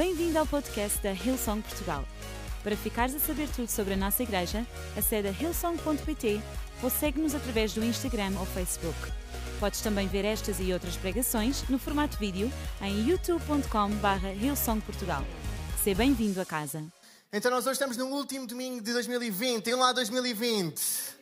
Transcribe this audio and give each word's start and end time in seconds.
Bem-vindo 0.00 0.38
ao 0.38 0.46
podcast 0.46 0.98
da 1.02 1.12
Hillsong 1.12 1.60
Portugal. 1.60 2.02
Para 2.62 2.74
ficares 2.74 3.14
a 3.14 3.18
saber 3.18 3.46
tudo 3.54 3.68
sobre 3.68 3.92
a 3.92 3.96
nossa 3.98 4.22
igreja, 4.22 4.66
acede 4.96 5.28
a 5.28 5.30
hillsong.pt 5.30 6.40
ou 6.82 6.88
segue-nos 6.88 7.34
através 7.34 7.74
do 7.74 7.84
Instagram 7.84 8.32
ou 8.38 8.46
Facebook. 8.46 8.96
Podes 9.60 9.82
também 9.82 10.08
ver 10.08 10.24
estas 10.24 10.58
e 10.58 10.72
outras 10.72 10.96
pregações 10.96 11.68
no 11.68 11.78
formato 11.78 12.16
vídeo 12.16 12.50
em 12.80 13.10
youtube.com.br 13.10 14.26
hillsongportugal. 14.42 15.22
Seja 15.84 15.98
bem-vindo 15.98 16.40
a 16.40 16.46
casa. 16.46 16.82
Então 17.30 17.50
nós 17.50 17.66
hoje 17.66 17.72
estamos 17.72 17.98
no 17.98 18.06
último 18.06 18.46
domingo 18.46 18.80
de 18.82 18.94
2020. 18.94 19.64
Tem 19.64 19.74
lá 19.74 19.92
2020. 19.92 21.19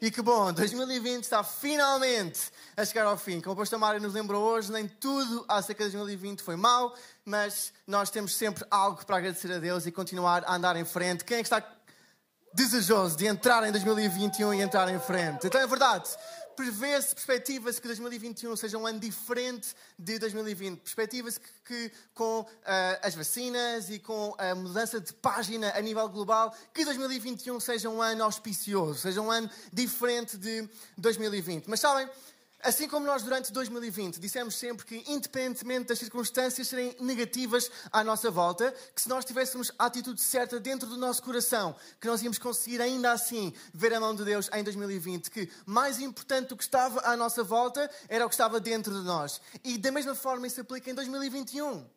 E 0.00 0.10
que 0.10 0.20
bom, 0.20 0.52
2020 0.54 1.24
está 1.24 1.42
finalmente 1.42 2.50
a 2.76 2.84
chegar 2.84 3.06
ao 3.06 3.16
fim. 3.16 3.40
Como 3.40 3.54
o 3.54 3.56
pastor 3.56 3.78
Mário 3.78 4.00
nos 4.00 4.14
lembrou 4.14 4.42
hoje, 4.42 4.70
nem 4.70 4.86
tudo 4.86 5.44
acerca 5.48 5.84
de 5.84 5.92
2020 5.92 6.42
foi 6.42 6.56
mau, 6.56 6.94
mas 7.24 7.72
nós 7.86 8.10
temos 8.10 8.34
sempre 8.34 8.64
algo 8.70 9.04
para 9.04 9.16
agradecer 9.16 9.50
a 9.52 9.58
Deus 9.58 9.86
e 9.86 9.92
continuar 9.92 10.44
a 10.46 10.54
andar 10.54 10.76
em 10.76 10.84
frente. 10.84 11.24
Quem 11.24 11.38
é 11.38 11.40
que 11.40 11.46
está 11.46 11.64
desejoso 12.52 13.16
de 13.16 13.26
entrar 13.26 13.66
em 13.66 13.72
2021 13.72 14.54
e 14.54 14.62
entrar 14.62 14.88
em 14.88 15.00
frente? 15.00 15.46
Então 15.46 15.60
é 15.60 15.66
verdade, 15.66 16.08
prevê-se, 16.56 17.14
perspectiva-se 17.14 17.80
que 17.80 17.86
2021 17.86 18.56
seja 18.56 18.78
um 18.78 18.86
ano 18.86 18.98
diferente 18.98 19.74
de 19.98 20.18
2020. 20.18 20.80
Perspectiva-se 20.80 21.38
que, 21.38 21.48
que, 21.64 21.92
com 22.14 22.40
uh, 22.40 22.46
as 23.02 23.14
vacinas 23.14 23.90
e 23.90 23.98
com 23.98 24.34
a 24.38 24.54
mudança 24.54 25.00
de 25.00 25.12
página 25.12 25.72
a 25.76 25.80
nível 25.80 26.08
global, 26.08 26.54
que 26.72 26.84
2021 26.84 27.60
seja 27.60 27.88
um 27.90 28.00
ano 28.00 28.24
auspicioso, 28.24 28.98
seja 28.98 29.20
um 29.20 29.30
ano 29.30 29.50
diferente 29.72 30.36
de 30.36 30.68
2020. 30.96 31.66
Mas 31.68 31.80
sabem, 31.80 32.08
Assim 32.66 32.88
como 32.88 33.06
nós 33.06 33.22
durante 33.22 33.52
2020 33.52 34.18
dissemos 34.18 34.56
sempre 34.56 34.84
que, 34.84 35.04
independentemente 35.06 35.86
das 35.86 36.00
circunstâncias 36.00 36.66
serem 36.66 36.96
negativas 36.98 37.70
à 37.92 38.02
nossa 38.02 38.28
volta, 38.28 38.74
que 38.92 39.00
se 39.00 39.08
nós 39.08 39.24
tivéssemos 39.24 39.70
a 39.78 39.86
atitude 39.86 40.20
certa 40.20 40.58
dentro 40.58 40.88
do 40.88 40.96
nosso 40.96 41.22
coração, 41.22 41.76
que 42.00 42.08
nós 42.08 42.20
íamos 42.22 42.38
conseguir 42.38 42.82
ainda 42.82 43.12
assim 43.12 43.54
ver 43.72 43.94
a 43.94 44.00
mão 44.00 44.16
de 44.16 44.24
Deus 44.24 44.50
em 44.52 44.64
2020, 44.64 45.30
que 45.30 45.48
mais 45.64 46.00
importante 46.00 46.48
do 46.48 46.56
que 46.56 46.64
estava 46.64 47.00
à 47.06 47.16
nossa 47.16 47.44
volta 47.44 47.88
era 48.08 48.26
o 48.26 48.28
que 48.28 48.34
estava 48.34 48.58
dentro 48.58 48.92
de 48.92 49.04
nós. 49.04 49.40
E 49.62 49.78
da 49.78 49.92
mesma 49.92 50.16
forma 50.16 50.48
isso 50.48 50.60
aplica 50.60 50.90
em 50.90 50.94
2021. 50.94 51.88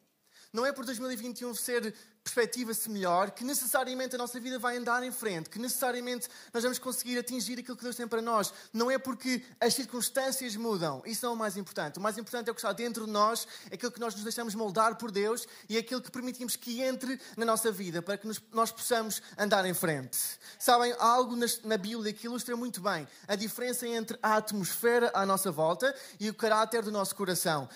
Não 0.53 0.67
é 0.67 0.71
por 0.71 0.85
2021 0.85 1.55
ser 1.55 1.95
perspectiva-se 2.29 2.89
melhor, 2.89 3.31
que 3.31 3.43
necessariamente 3.43 4.15
a 4.15 4.17
nossa 4.17 4.39
vida 4.39 4.59
vai 4.59 4.77
andar 4.77 5.03
em 5.03 5.11
frente, 5.11 5.49
que 5.49 5.57
necessariamente 5.57 6.27
nós 6.53 6.61
vamos 6.61 6.77
conseguir 6.77 7.17
atingir 7.17 7.59
aquilo 7.59 7.75
que 7.75 7.83
Deus 7.83 7.95
tem 7.95 8.07
para 8.07 8.21
nós. 8.21 8.53
Não 8.71 8.91
é 8.91 8.97
porque 8.97 9.43
as 9.59 9.73
circunstâncias 9.73 10.55
mudam. 10.55 11.01
Isso 11.05 11.25
não 11.25 11.31
é 11.31 11.35
o 11.35 11.37
mais 11.37 11.57
importante. 11.57 11.97
O 11.97 12.01
mais 12.01 12.17
importante 12.17 12.47
é 12.47 12.51
o 12.51 12.53
que 12.55 12.61
está 12.61 12.71
dentro 12.71 13.05
de 13.05 13.11
nós, 13.11 13.47
é 13.71 13.75
aquilo 13.75 13.91
que 13.91 13.99
nós 13.99 14.13
nos 14.13 14.23
deixamos 14.23 14.53
moldar 14.53 14.95
por 14.95 15.11
Deus 15.11 15.47
e 15.67 15.75
é 15.75 15.79
aquilo 15.79 16.01
que 16.01 16.11
permitimos 16.11 16.55
que 16.55 16.81
entre 16.81 17.19
na 17.35 17.45
nossa 17.45 17.71
vida 17.71 18.01
para 18.01 18.17
que 18.17 18.27
nos, 18.27 18.41
nós 18.51 18.71
possamos 18.71 19.21
andar 19.37 19.65
em 19.65 19.73
frente. 19.73 20.17
Sabem, 20.59 20.93
há 20.99 21.05
algo 21.05 21.35
na 21.63 21.77
Bíblia 21.77 22.13
que 22.13 22.27
ilustra 22.27 22.55
muito 22.55 22.81
bem 22.81 23.07
a 23.27 23.35
diferença 23.35 23.87
entre 23.87 24.17
a 24.21 24.35
atmosfera 24.35 25.11
à 25.13 25.25
nossa 25.25 25.51
volta 25.51 25.95
e 26.19 26.29
o 26.29 26.33
caráter 26.33 26.83
do 26.83 26.91
nosso 26.91 27.15
coração. 27.15 27.67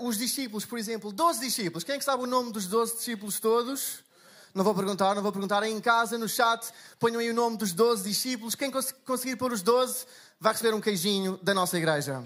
Uh, 0.00 0.06
os 0.08 0.18
discípulos, 0.18 0.64
por 0.64 0.78
exemplo, 0.78 1.12
12 1.12 1.40
discípulos. 1.40 1.84
Quem 1.84 1.94
é 1.94 1.98
que 1.98 2.04
sabe 2.04 2.22
o 2.22 2.26
nome 2.26 2.52
dos 2.52 2.66
12 2.66 2.96
discípulos 2.96 3.38
todos? 3.38 3.91
Não 4.54 4.64
vou 4.64 4.74
perguntar, 4.74 5.14
não 5.14 5.22
vou 5.22 5.32
perguntar. 5.32 5.62
Aí 5.62 5.72
em 5.72 5.80
casa, 5.80 6.18
no 6.18 6.28
chat, 6.28 6.70
ponham 6.98 7.20
aí 7.20 7.30
o 7.30 7.34
nome 7.34 7.56
dos 7.56 7.72
12 7.72 8.08
discípulos. 8.08 8.54
Quem 8.54 8.70
conseguir 9.04 9.36
pôr 9.36 9.52
os 9.52 9.62
12 9.62 10.06
vai 10.38 10.52
receber 10.52 10.74
um 10.74 10.80
queijinho 10.80 11.38
da 11.42 11.54
nossa 11.54 11.78
igreja. 11.78 12.22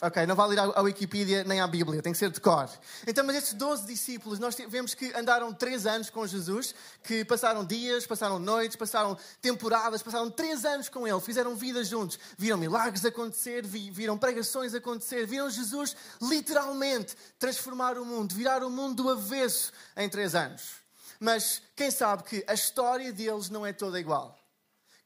Ok, 0.00 0.24
não 0.26 0.36
vale 0.36 0.54
ir 0.54 0.60
à 0.60 0.80
Wikipedia 0.80 1.42
nem 1.42 1.60
à 1.60 1.66
Bíblia, 1.66 2.00
tem 2.00 2.12
que 2.12 2.18
ser 2.18 2.30
de 2.30 2.40
cor. 2.40 2.70
Então, 3.04 3.24
mas 3.24 3.34
estes 3.34 3.54
12 3.54 3.84
discípulos, 3.84 4.38
nós 4.38 4.56
vemos 4.68 4.94
que 4.94 5.12
andaram 5.12 5.52
três 5.52 5.88
anos 5.88 6.08
com 6.08 6.24
Jesus, 6.24 6.72
que 7.02 7.24
passaram 7.24 7.64
dias, 7.64 8.06
passaram 8.06 8.38
noites, 8.38 8.76
passaram 8.76 9.18
temporadas, 9.42 10.00
passaram 10.00 10.30
três 10.30 10.64
anos 10.64 10.88
com 10.88 11.04
Ele, 11.04 11.20
fizeram 11.20 11.56
vida 11.56 11.82
juntos, 11.82 12.16
viram 12.38 12.56
milagres 12.56 13.04
acontecer, 13.04 13.66
viram 13.66 14.16
pregações 14.16 14.72
acontecer, 14.72 15.26
viram 15.26 15.50
Jesus 15.50 15.96
literalmente 16.22 17.16
transformar 17.36 17.98
o 17.98 18.04
mundo, 18.04 18.36
virar 18.36 18.62
o 18.62 18.70
mundo 18.70 19.02
do 19.02 19.10
avesso 19.10 19.72
em 19.96 20.08
três 20.08 20.36
anos. 20.36 20.74
Mas 21.18 21.60
quem 21.74 21.90
sabe 21.90 22.22
que 22.22 22.44
a 22.46 22.54
história 22.54 23.12
deles 23.12 23.50
não 23.50 23.66
é 23.66 23.72
toda 23.72 23.98
igual. 23.98 24.37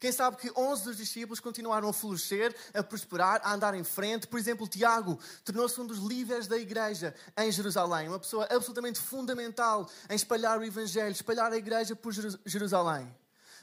Quem 0.03 0.11
sabe 0.11 0.37
que 0.37 0.51
11 0.57 0.83
dos 0.83 0.97
discípulos 0.97 1.39
continuaram 1.39 1.89
a 1.89 1.93
florescer, 1.93 2.53
a 2.75 2.83
prosperar, 2.83 3.41
a 3.45 3.55
andar 3.55 3.73
em 3.73 3.85
frente. 3.85 4.27
Por 4.27 4.37
exemplo, 4.37 4.67
Tiago 4.67 5.17
tornou-se 5.45 5.81
um 5.81 5.87
dos 5.87 5.99
líderes 5.99 6.49
da 6.49 6.59
igreja 6.59 7.15
em 7.37 7.53
Jerusalém, 7.53 8.09
uma 8.09 8.19
pessoa 8.19 8.45
absolutamente 8.51 8.99
fundamental 8.99 9.89
em 10.11 10.17
espalhar 10.17 10.59
o 10.59 10.65
evangelho, 10.65 11.13
espalhar 11.13 11.53
a 11.53 11.57
igreja 11.57 11.95
por 11.95 12.13
Jerusalém. 12.45 13.15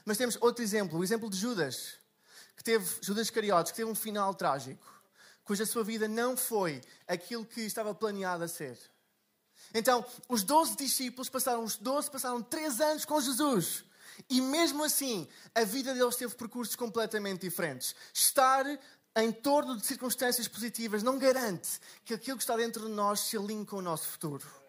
Mas 0.02 0.16
temos 0.16 0.38
outro 0.40 0.64
exemplo, 0.64 0.98
o 0.98 1.04
exemplo 1.04 1.28
de 1.28 1.36
Judas, 1.36 1.96
que 2.56 2.64
teve 2.64 2.88
Judas 3.02 3.26
Iscariotes, 3.26 3.72
que 3.72 3.76
teve 3.76 3.90
um 3.90 3.94
final 3.94 4.32
trágico, 4.32 4.82
cuja 5.44 5.66
sua 5.66 5.84
vida 5.84 6.08
não 6.08 6.38
foi 6.38 6.80
aquilo 7.06 7.44
que 7.44 7.60
estava 7.60 7.94
planeado 7.94 8.44
a 8.44 8.48
ser. 8.48 8.78
Então, 9.74 10.02
os 10.26 10.42
12 10.42 10.74
discípulos 10.74 11.28
passaram, 11.28 11.62
os 11.62 11.76
12 11.76 12.10
passaram 12.10 12.40
3 12.42 12.80
anos 12.80 13.04
com 13.04 13.20
Jesus. 13.20 13.89
E 14.28 14.40
mesmo 14.40 14.84
assim, 14.84 15.28
a 15.54 15.64
vida 15.64 15.94
deles 15.94 16.16
teve 16.16 16.34
percursos 16.34 16.76
completamente 16.76 17.40
diferentes. 17.40 17.94
Estar 18.12 18.66
em 19.16 19.32
torno 19.32 19.76
de 19.76 19.86
circunstâncias 19.86 20.46
positivas 20.46 21.02
não 21.02 21.18
garante 21.18 21.80
que 22.04 22.14
aquilo 22.14 22.36
que 22.36 22.42
está 22.42 22.56
dentro 22.56 22.86
de 22.86 22.92
nós 22.92 23.20
se 23.20 23.36
alinhe 23.36 23.66
com 23.66 23.76
o 23.76 23.82
nosso 23.82 24.08
futuro. 24.08 24.59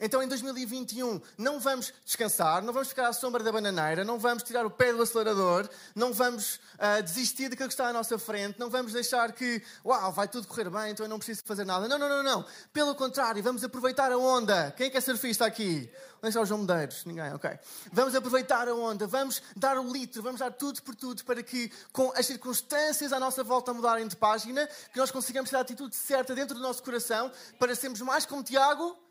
Então 0.00 0.22
em 0.22 0.28
2021 0.28 1.20
não 1.38 1.58
vamos 1.58 1.92
descansar, 2.04 2.62
não 2.62 2.72
vamos 2.72 2.88
ficar 2.88 3.08
à 3.08 3.12
sombra 3.12 3.42
da 3.42 3.50
bananeira, 3.50 4.04
não 4.04 4.18
vamos 4.18 4.42
tirar 4.42 4.66
o 4.66 4.70
pé 4.70 4.92
do 4.92 5.02
acelerador, 5.02 5.68
não 5.94 6.12
vamos 6.12 6.56
uh, 6.74 7.02
desistir 7.02 7.48
daquilo 7.48 7.68
que 7.68 7.74
está 7.74 7.88
à 7.88 7.92
nossa 7.92 8.18
frente, 8.18 8.58
não 8.58 8.68
vamos 8.68 8.92
deixar 8.92 9.32
que, 9.32 9.62
uau, 9.84 10.12
vai 10.12 10.28
tudo 10.28 10.46
correr 10.46 10.68
bem, 10.70 10.90
então 10.90 11.04
eu 11.04 11.10
não 11.10 11.18
preciso 11.18 11.42
fazer 11.44 11.64
nada. 11.64 11.88
Não, 11.88 11.98
não, 11.98 12.08
não, 12.08 12.22
não. 12.22 12.44
Pelo 12.72 12.94
contrário, 12.94 13.42
vamos 13.42 13.64
aproveitar 13.64 14.12
a 14.12 14.18
onda. 14.18 14.72
Quem 14.76 14.88
é 14.88 14.90
que 14.90 14.96
é 14.96 15.00
surfista 15.00 15.46
aqui? 15.46 15.90
Onde 16.18 16.28
está 16.28 16.40
o 16.40 16.46
João 16.46 16.60
Medeiros? 16.60 17.04
Ninguém, 17.04 17.32
ok. 17.34 17.50
Vamos 17.92 18.14
aproveitar 18.14 18.68
a 18.68 18.74
onda, 18.74 19.06
vamos 19.06 19.42
dar 19.54 19.78
o 19.78 19.92
litro, 19.92 20.22
vamos 20.22 20.40
dar 20.40 20.50
tudo 20.52 20.82
por 20.82 20.94
tudo 20.94 21.24
para 21.24 21.42
que, 21.42 21.70
com 21.92 22.12
as 22.16 22.26
circunstâncias 22.26 23.12
à 23.12 23.20
nossa 23.20 23.44
volta 23.44 23.72
mudarem 23.72 24.06
de 24.08 24.16
página, 24.16 24.66
que 24.92 24.98
nós 24.98 25.10
consigamos 25.10 25.50
ter 25.50 25.56
a 25.56 25.60
atitude 25.60 25.94
certa 25.94 26.34
dentro 26.34 26.54
do 26.54 26.60
nosso 26.60 26.82
coração 26.82 27.30
para 27.58 27.74
sermos 27.74 28.00
mais 28.00 28.26
como 28.26 28.42
Tiago 28.42 29.05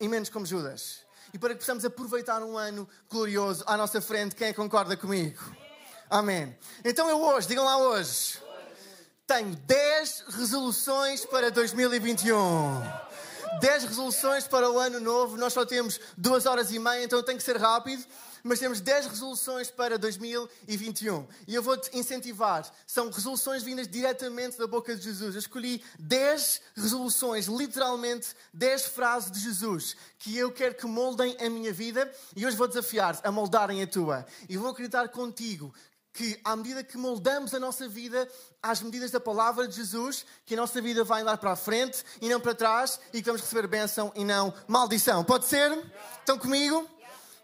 e 0.00 0.08
menos 0.08 0.28
como 0.28 0.46
Judas. 0.46 1.00
E 1.32 1.38
para 1.38 1.54
que 1.54 1.60
possamos 1.60 1.84
aproveitar 1.84 2.42
um 2.42 2.56
ano 2.56 2.88
glorioso 3.08 3.62
à 3.66 3.76
nossa 3.76 4.00
frente, 4.00 4.34
quem 4.34 4.48
é 4.48 4.52
concorda 4.52 4.96
comigo? 4.96 5.38
Amém. 6.08 6.56
Então 6.84 7.08
eu 7.08 7.22
hoje, 7.22 7.46
digam 7.46 7.64
lá 7.64 7.76
hoje, 7.76 8.40
tenho 9.26 9.54
10 9.54 10.24
resoluções 10.30 11.24
para 11.24 11.50
2021. 11.50 12.82
10 13.58 13.84
resoluções 13.84 14.46
para 14.46 14.70
o 14.70 14.78
ano 14.78 15.00
novo. 15.00 15.36
Nós 15.36 15.52
só 15.52 15.64
temos 15.64 16.00
duas 16.16 16.46
horas 16.46 16.70
e 16.72 16.78
meia, 16.78 17.04
então 17.04 17.22
tem 17.22 17.36
que 17.36 17.42
ser 17.42 17.56
rápido 17.56 18.04
mas 18.42 18.58
temos 18.58 18.80
10 18.80 19.06
resoluções 19.06 19.70
para 19.70 19.98
2021. 19.98 21.26
E 21.46 21.54
eu 21.54 21.62
vou-te 21.62 21.96
incentivar. 21.96 22.70
São 22.86 23.10
resoluções 23.10 23.62
vindas 23.62 23.88
diretamente 23.88 24.58
da 24.58 24.66
boca 24.66 24.94
de 24.94 25.02
Jesus. 25.02 25.34
Eu 25.34 25.38
escolhi 25.38 25.82
10 25.98 26.60
resoluções, 26.76 27.46
literalmente 27.46 28.28
10 28.52 28.86
frases 28.86 29.30
de 29.30 29.40
Jesus, 29.40 29.96
que 30.18 30.36
eu 30.36 30.50
quero 30.52 30.74
que 30.74 30.86
moldem 30.86 31.36
a 31.40 31.48
minha 31.48 31.72
vida 31.72 32.10
e 32.34 32.46
hoje 32.46 32.56
vou 32.56 32.68
desafiar-te 32.68 33.20
a 33.26 33.32
moldarem 33.32 33.82
a 33.82 33.86
tua. 33.86 34.26
E 34.48 34.56
vou 34.56 34.70
acreditar 34.70 35.08
contigo 35.08 35.72
que, 36.12 36.40
à 36.44 36.56
medida 36.56 36.82
que 36.82 36.98
moldamos 36.98 37.54
a 37.54 37.60
nossa 37.60 37.88
vida 37.88 38.28
às 38.62 38.82
medidas 38.82 39.10
da 39.10 39.20
palavra 39.20 39.66
de 39.66 39.76
Jesus, 39.76 40.26
que 40.44 40.54
a 40.54 40.56
nossa 40.56 40.80
vida 40.80 41.04
vai 41.04 41.22
andar 41.22 41.38
para 41.38 41.52
a 41.52 41.56
frente 41.56 42.04
e 42.20 42.28
não 42.28 42.40
para 42.40 42.54
trás 42.54 43.00
e 43.12 43.20
que 43.20 43.26
vamos 43.26 43.42
receber 43.42 43.66
bênção 43.66 44.12
e 44.14 44.24
não 44.24 44.52
maldição. 44.66 45.24
Pode 45.24 45.46
ser? 45.46 45.70
Estão 46.18 46.38
comigo? 46.38 46.88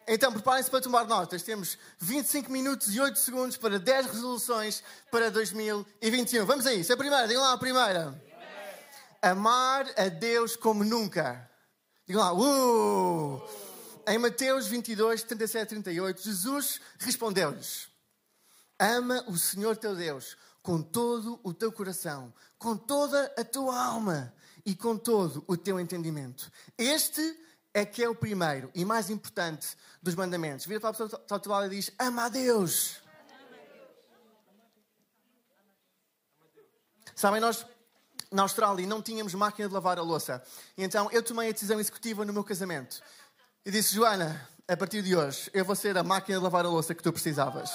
Então 0.09 0.33
preparem-se 0.33 0.71
para 0.71 0.81
tomar 0.81 1.05
notas. 1.05 1.43
Temos 1.43 1.77
25 1.99 2.51
minutos 2.51 2.95
e 2.95 3.01
8 3.01 3.19
segundos 3.19 3.57
para 3.57 3.79
10 3.79 4.07
resoluções 4.07 4.83
para 5.11 5.31
2021. 5.31 6.47
Vamos 6.47 6.67
a 6.67 6.73
isso. 6.73 6.93
A 6.93 6.97
primeira, 6.97 7.27
digam 7.27 7.43
lá 7.43 7.53
a 7.53 7.59
primeira. 7.59 8.23
Amar 9.21 9.87
a 9.97 10.09
Deus 10.09 10.55
como 10.55 10.85
nunca. 10.85 11.51
Digam 12.07 12.23
lá, 12.23 12.33
uh! 12.33 13.43
Em 14.07 14.19
Mateus 14.19 14.69
22, 14.69 15.25
37 15.25 15.71
38, 15.71 16.23
Jesus 16.23 16.81
respondeu-lhes: 17.01 17.89
Ama 18.79 19.25
o 19.29 19.37
Senhor 19.37 19.77
teu 19.77 19.97
Deus 19.97 20.37
com 20.63 20.83
todo 20.83 21.39
o 21.45 21.55
teu 21.55 21.71
coração, 21.71 22.35
com 22.59 22.77
toda 22.77 23.33
a 23.39 23.45
tua 23.45 23.81
alma 23.81 24.35
e 24.65 24.75
com 24.75 24.97
todo 24.97 25.45
o 25.47 25.57
teu 25.57 25.79
entendimento. 25.79 26.51
Este 26.77 27.39
é 27.73 27.85
que 27.85 28.03
é 28.03 28.09
o 28.09 28.15
primeiro 28.15 28.71
e 28.75 28.85
mais 28.85 29.09
importante 29.09 29.77
dos 30.03 30.15
mandamentos. 30.15 30.67
Vira 30.67 30.81
para 30.81 30.91
a 30.91 30.93
pessoa 30.93 31.09
que 31.09 31.17
está 31.17 31.55
ao 31.55 31.67
e 31.67 31.69
diz: 31.69 31.93
Ama 31.99 32.25
a 32.25 32.29
Deus. 32.29 32.97
Sabem, 37.15 37.41
nós 37.41 37.65
na 38.31 38.43
Austrália 38.43 38.83
e 38.83 38.87
não 38.87 39.01
tínhamos 39.01 39.35
máquina 39.35 39.69
de 39.69 39.75
lavar 39.75 39.99
a 39.99 40.03
louça. 40.03 40.43
Então 40.77 41.11
eu 41.13 41.23
tomei 41.23 41.49
a 41.49 41.53
decisão 41.53 41.79
executiva 41.79 42.25
no 42.25 42.33
meu 42.33 42.45
casamento. 42.45 43.01
E 43.65 43.71
disse, 43.71 43.95
Joana, 43.95 44.49
a 44.69 44.77
partir 44.77 45.03
de 45.03 45.17
hoje 45.17 45.51
eu 45.55 45.65
vou 45.65 45.77
ser 45.77 45.97
a 45.97 46.03
máquina 46.03 46.39
de 46.39 46.45
lavar 46.45 46.65
a 46.65 46.69
louça 46.69 46.95
que 46.95 47.03
tu 47.03 47.13
precisavas. 47.13 47.71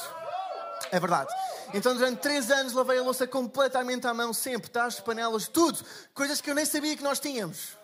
É 0.92 1.00
verdade. 1.00 1.34
Então, 1.74 1.96
durante 1.96 2.20
três 2.20 2.52
anos, 2.52 2.74
lavei 2.74 3.00
a 3.00 3.02
louça 3.02 3.26
completamente 3.26 4.06
à 4.06 4.14
mão, 4.14 4.34
sempre, 4.34 4.70
tachos, 4.70 5.00
panelas, 5.00 5.48
tudo. 5.48 5.80
Coisas 6.14 6.42
que 6.42 6.50
eu 6.50 6.56
nem 6.56 6.66
sabia 6.66 6.98
que 6.98 7.04
nós 7.04 7.20
tínhamos. 7.20 7.78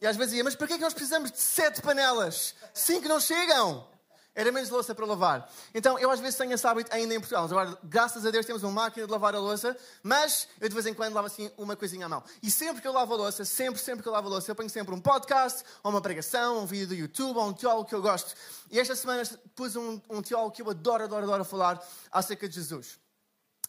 E 0.00 0.06
às 0.06 0.16
vezes 0.16 0.34
ia, 0.34 0.44
mas 0.44 0.54
para 0.54 0.66
que 0.66 0.72
é 0.74 0.76
que 0.76 0.82
nós 0.82 0.94
precisamos 0.94 1.30
de 1.30 1.40
sete 1.40 1.80
panelas? 1.82 2.54
Cinco 2.72 3.08
não 3.08 3.20
chegam. 3.20 3.86
Era 4.34 4.50
menos 4.50 4.68
louça 4.68 4.94
para 4.94 5.06
lavar. 5.06 5.48
Então, 5.72 5.96
eu 5.96 6.10
às 6.10 6.18
vezes 6.18 6.36
tenho 6.36 6.52
esse 6.52 6.66
hábito 6.66 6.92
ainda 6.92 7.14
em 7.14 7.20
Portugal. 7.20 7.44
Agora, 7.44 7.78
graças 7.84 8.26
a 8.26 8.30
Deus, 8.32 8.44
temos 8.44 8.64
uma 8.64 8.72
máquina 8.72 9.06
de 9.06 9.12
lavar 9.12 9.32
a 9.34 9.38
louça, 9.38 9.76
mas 10.02 10.48
eu 10.60 10.68
de 10.68 10.74
vez 10.74 10.86
em 10.86 10.94
quando 10.94 11.14
lavo 11.14 11.28
assim 11.28 11.50
uma 11.56 11.76
coisinha 11.76 12.06
à 12.06 12.08
mão. 12.08 12.22
E 12.42 12.50
sempre 12.50 12.82
que 12.82 12.88
eu 12.88 12.92
lavo 12.92 13.14
a 13.14 13.16
louça, 13.16 13.44
sempre, 13.44 13.80
sempre 13.80 14.02
que 14.02 14.08
eu 14.08 14.12
lavo 14.12 14.26
a 14.26 14.30
louça, 14.30 14.50
eu 14.50 14.56
ponho 14.56 14.68
sempre 14.68 14.92
um 14.92 15.00
podcast, 15.00 15.62
ou 15.84 15.90
uma 15.92 16.00
pregação, 16.00 16.58
um 16.58 16.66
vídeo 16.66 16.88
do 16.88 16.94
YouTube, 16.94 17.36
ou 17.36 17.46
um 17.46 17.52
teólogo 17.52 17.88
que 17.88 17.94
eu 17.94 18.02
gosto. 18.02 18.34
E 18.70 18.80
esta 18.80 18.96
semana 18.96 19.22
pus 19.54 19.76
um, 19.76 20.00
um 20.10 20.20
teólogo 20.20 20.50
que 20.50 20.62
eu 20.62 20.70
adoro, 20.70 21.04
adoro, 21.04 21.24
adoro 21.24 21.44
falar 21.44 21.80
acerca 22.10 22.48
de 22.48 22.56
Jesus. 22.56 23.03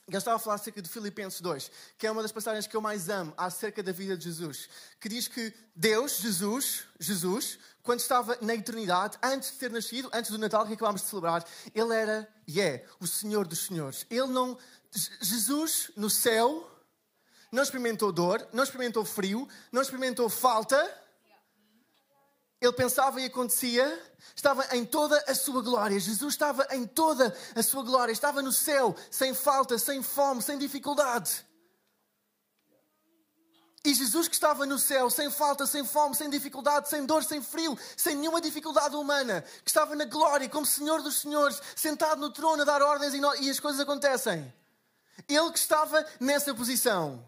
Eu 0.08 0.20
estava 0.20 0.36
a 0.36 0.40
falar 0.40 0.56
acerca 0.56 0.82
de 0.82 0.90
Filipenses 0.90 1.42
2, 1.42 1.72
que 1.98 2.06
é 2.06 2.12
uma 2.12 2.22
das 2.22 2.32
passagens 2.32 2.68
que 2.68 2.76
eu 2.76 2.82
mais 2.82 3.10
amo 3.10 3.34
acerca 3.36 3.82
da 3.82 3.92
vida 3.92 4.16
de 4.16 4.26
Jesus, 4.26 4.70
que 5.00 5.10
diz 5.10 5.28
que 5.28 5.52
Deus, 5.76 6.18
Jesus, 6.18 6.84
Jesus, 7.00 7.58
quando 7.82 8.02
estava 8.02 8.38
na 8.40 8.54
eternidade, 8.54 9.18
antes 9.24 9.52
de 9.52 9.58
ter 9.58 9.72
nascido, 9.72 10.10
antes 10.14 10.30
do 10.30 10.38
Natal 10.38 10.66
que 10.68 10.74
acabámos 10.74 11.02
de 11.02 11.08
celebrar, 11.08 11.44
ele 11.74 11.94
era 11.94 12.30
e 12.48 12.62
é 12.62 12.86
o 13.00 13.08
Senhor 13.08 13.48
dos 13.48 13.66
Senhores. 13.66 14.06
Ele 14.10 14.28
não 14.28 14.58
Jesus 15.22 15.92
no 15.98 16.10
céu 16.10 16.72
não 17.52 17.64
experimentou 17.64 18.12
dor, 18.12 18.46
não 18.52 18.64
experimentou 18.64 19.06
frio, 19.06 19.48
não 19.72 19.82
experimentou 19.82 20.30
falta, 20.30 20.76
ele 22.66 22.74
pensava 22.74 23.22
e 23.22 23.26
acontecia, 23.26 24.02
estava 24.36 24.76
em 24.76 24.86
toda 24.86 25.18
a 25.28 25.36
sua 25.36 25.62
glória. 25.62 26.00
Jesus 26.00 26.34
estava 26.34 26.68
em 26.72 26.86
toda 26.86 27.36
a 27.56 27.64
sua 27.64 27.84
glória, 27.84 28.12
estava 28.12 28.42
no 28.42 28.52
céu, 28.52 28.96
sem 29.12 29.34
falta, 29.34 29.78
sem 29.78 30.02
fome, 30.02 30.42
sem 30.42 30.58
dificuldade. 30.58 31.46
E 33.84 33.94
Jesus 33.94 34.28
que 34.28 34.34
estava 34.34 34.66
no 34.66 34.80
céu, 34.80 35.12
sem 35.12 35.30
falta, 35.30 35.68
sem 35.68 35.86
fome, 35.86 36.16
sem 36.16 36.28
dificuldade, 36.28 36.90
sem 36.90 37.06
dor, 37.06 37.24
sem 37.24 37.42
frio, 37.42 37.78
sem 37.96 38.16
nenhuma 38.16 38.42
dificuldade 38.42 38.96
humana, 38.96 39.44
que 39.64 39.70
estava 39.70 39.96
na 39.96 40.06
glória, 40.06 40.50
como 40.50 40.66
Senhor 40.66 41.04
dos 41.04 41.22
Senhores, 41.22 41.62
sentado 41.76 42.20
no 42.20 42.32
trono 42.32 42.64
a 42.64 42.66
dar 42.66 42.82
ordens 42.82 43.14
e, 43.14 43.50
as 43.50 43.60
coisas 43.60 43.80
acontecem. 43.80 44.52
Ele 45.30 45.52
que 45.52 45.60
estava 45.60 46.04
nessa 46.20 46.54
posição, 46.56 47.24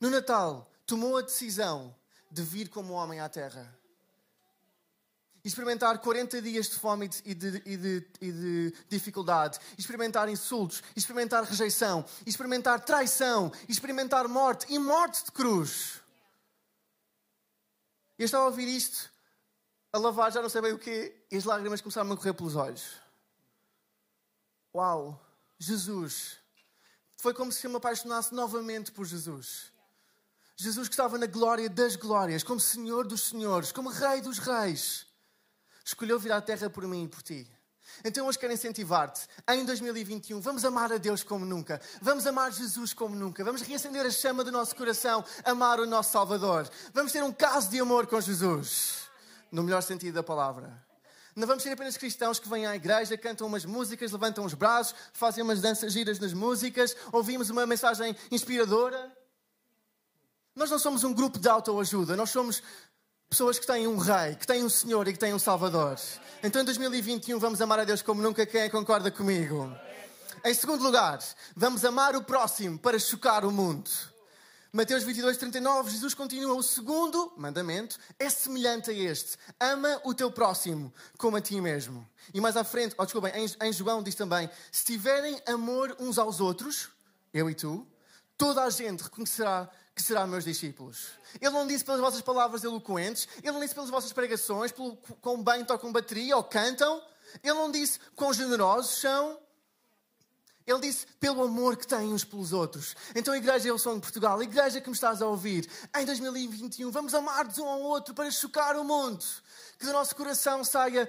no 0.00 0.08
Natal, 0.08 0.70
tomou 0.86 1.18
a 1.18 1.22
decisão 1.22 1.92
de 2.30 2.42
vir 2.42 2.68
como 2.68 2.92
homem 2.92 3.18
à 3.18 3.28
terra 3.28 3.81
experimentar 5.44 5.98
40 5.98 6.40
dias 6.40 6.68
de 6.68 6.76
fome 6.76 7.10
e 7.24 7.34
de, 7.34 7.62
e, 7.66 7.76
de, 7.76 8.08
e 8.20 8.32
de, 8.32 8.74
dificuldade, 8.88 9.58
experimentar 9.76 10.28
insultos, 10.28 10.82
experimentar 10.94 11.42
rejeição, 11.44 12.04
experimentar 12.24 12.80
traição, 12.80 13.52
experimentar 13.68 14.28
morte 14.28 14.66
e 14.72 14.78
morte 14.78 15.24
de 15.24 15.32
cruz. 15.32 16.00
Eu 18.18 18.26
estava 18.26 18.44
a 18.44 18.46
ouvir 18.46 18.68
isto, 18.68 19.10
a 19.92 19.98
lavar 19.98 20.30
já 20.30 20.40
não 20.40 20.48
sei 20.48 20.62
bem 20.62 20.72
o 20.72 20.78
quê, 20.78 21.14
e 21.30 21.36
as 21.36 21.44
lágrimas 21.44 21.80
começaram 21.80 22.12
a 22.12 22.16
correr 22.16 22.34
pelos 22.34 22.54
olhos. 22.54 23.00
Uau! 24.74 25.20
Jesus! 25.58 26.38
Foi 27.16 27.34
como 27.34 27.52
se 27.52 27.66
eu 27.66 27.70
me 27.70 27.76
apaixonasse 27.76 28.34
novamente 28.34 28.92
por 28.92 29.06
Jesus. 29.06 29.72
Jesus 30.56 30.88
que 30.88 30.94
estava 30.94 31.18
na 31.18 31.26
glória 31.26 31.68
das 31.68 31.96
glórias, 31.96 32.44
como 32.44 32.60
Senhor 32.60 33.06
dos 33.06 33.28
Senhores, 33.28 33.72
como 33.72 33.90
Rei 33.90 34.20
dos 34.20 34.38
Reis 34.38 35.11
escolheu 35.84 36.18
vir 36.18 36.32
à 36.32 36.40
terra 36.40 36.68
por 36.70 36.86
mim 36.86 37.04
e 37.04 37.08
por 37.08 37.22
ti. 37.22 37.50
Então 38.04 38.26
hoje 38.26 38.38
quero 38.38 38.52
incentivar-te. 38.52 39.26
Em 39.48 39.64
2021, 39.64 40.40
vamos 40.40 40.64
amar 40.64 40.92
a 40.92 40.96
Deus 40.96 41.22
como 41.22 41.44
nunca. 41.44 41.80
Vamos 42.00 42.26
amar 42.26 42.52
Jesus 42.52 42.92
como 42.92 43.14
nunca. 43.14 43.44
Vamos 43.44 43.62
reacender 43.62 44.04
a 44.06 44.10
chama 44.10 44.42
do 44.44 44.52
nosso 44.52 44.74
coração, 44.74 45.24
amar 45.44 45.78
o 45.80 45.86
nosso 45.86 46.12
Salvador. 46.12 46.68
Vamos 46.92 47.12
ter 47.12 47.22
um 47.22 47.32
caso 47.32 47.70
de 47.70 47.80
amor 47.80 48.06
com 48.06 48.20
Jesus. 48.20 49.02
No 49.50 49.62
melhor 49.62 49.82
sentido 49.82 50.14
da 50.14 50.22
palavra. 50.22 50.82
Não 51.34 51.46
vamos 51.46 51.62
ser 51.62 51.70
apenas 51.70 51.96
cristãos 51.96 52.38
que 52.38 52.48
vêm 52.48 52.66
à 52.66 52.76
igreja, 52.76 53.16
cantam 53.16 53.46
umas 53.46 53.64
músicas, 53.64 54.12
levantam 54.12 54.44
os 54.44 54.52
braços, 54.52 54.94
fazem 55.14 55.42
umas 55.42 55.62
danças 55.62 55.92
giras 55.92 56.18
nas 56.18 56.34
músicas, 56.34 56.94
ouvimos 57.10 57.48
uma 57.48 57.66
mensagem 57.66 58.14
inspiradora. 58.30 59.10
Nós 60.54 60.70
não 60.70 60.78
somos 60.78 61.04
um 61.04 61.14
grupo 61.14 61.38
de 61.38 61.48
autoajuda, 61.48 62.16
nós 62.16 62.28
somos 62.28 62.62
pessoas 63.32 63.58
que 63.58 63.66
têm 63.66 63.86
um 63.86 63.96
rei, 63.96 64.34
que 64.34 64.46
têm 64.46 64.62
um 64.62 64.68
Senhor 64.68 65.08
e 65.08 65.12
que 65.14 65.18
têm 65.18 65.32
um 65.32 65.38
Salvador. 65.38 65.98
Então 66.42 66.60
em 66.60 66.66
2021 66.66 67.38
vamos 67.38 67.62
amar 67.62 67.80
a 67.80 67.84
Deus 67.84 68.02
como 68.02 68.20
nunca. 68.20 68.44
Quem 68.44 68.68
concorda 68.68 69.10
comigo? 69.10 69.74
Em 70.44 70.52
segundo 70.52 70.82
lugar, 70.82 71.18
vamos 71.56 71.82
amar 71.82 72.14
o 72.14 72.22
próximo 72.22 72.78
para 72.78 72.98
chocar 72.98 73.46
o 73.46 73.50
mundo. 73.50 73.90
Mateus 74.70 75.02
22, 75.02 75.38
39, 75.38 75.90
Jesus 75.90 76.12
continua: 76.12 76.54
O 76.54 76.62
segundo 76.62 77.32
mandamento 77.34 77.98
é 78.18 78.28
semelhante 78.28 78.90
a 78.90 78.92
este: 78.92 79.38
ama 79.58 79.98
o 80.04 80.12
teu 80.12 80.30
próximo 80.30 80.92
como 81.16 81.38
a 81.38 81.40
ti 81.40 81.58
mesmo. 81.58 82.06
E 82.34 82.40
mais 82.40 82.54
à 82.54 82.64
frente, 82.64 82.94
oh, 82.98 83.04
desculpem, 83.04 83.32
em, 83.34 83.46
em 83.66 83.72
João 83.72 84.02
diz 84.02 84.14
também: 84.14 84.50
Se 84.70 84.84
tiverem 84.84 85.40
amor 85.48 85.96
uns 85.98 86.18
aos 86.18 86.38
outros, 86.38 86.90
eu 87.32 87.48
e 87.48 87.54
tu, 87.54 87.86
toda 88.36 88.62
a 88.62 88.68
gente 88.68 89.04
reconhecerá 89.04 89.70
que 89.94 90.02
será 90.02 90.26
meus 90.26 90.44
discípulos. 90.44 91.08
Ele 91.40 91.50
não 91.50 91.66
disse 91.66 91.84
pelas 91.84 92.00
vossas 92.00 92.20
palavras 92.20 92.64
eloquentes, 92.64 93.28
ele 93.42 93.52
não 93.52 93.60
disse 93.60 93.74
pelas 93.74 93.90
vossas 93.90 94.12
pregações, 94.12 94.72
pelo 94.72 94.96
quão 95.20 95.42
bem 95.42 95.64
tocam 95.64 95.92
bateria 95.92 96.36
ou 96.36 96.44
cantam, 96.44 97.02
ele 97.42 97.54
não 97.54 97.70
disse 97.70 97.98
quão 98.14 98.32
generosos 98.32 98.98
são. 99.00 99.38
Ele 100.64 100.78
disse 100.80 101.06
pelo 101.18 101.42
amor 101.42 101.76
que 101.76 101.86
têm 101.86 102.12
uns 102.12 102.24
pelos 102.24 102.52
outros. 102.52 102.94
Então, 103.16 103.34
Igreja 103.34 103.76
Sou 103.78 103.94
de 103.96 104.00
Portugal, 104.00 104.40
igreja 104.40 104.80
que 104.80 104.88
me 104.88 104.94
estás 104.94 105.20
a 105.20 105.26
ouvir, 105.26 105.68
em 105.96 106.04
2021, 106.04 106.90
vamos 106.90 107.14
amar-nos 107.14 107.58
um 107.58 107.66
ao 107.66 107.80
outro 107.80 108.14
para 108.14 108.30
chocar 108.30 108.76
o 108.76 108.84
mundo. 108.84 109.24
Que 109.76 109.84
do 109.84 109.92
nosso 109.92 110.14
coração 110.14 110.62
saia 110.62 111.08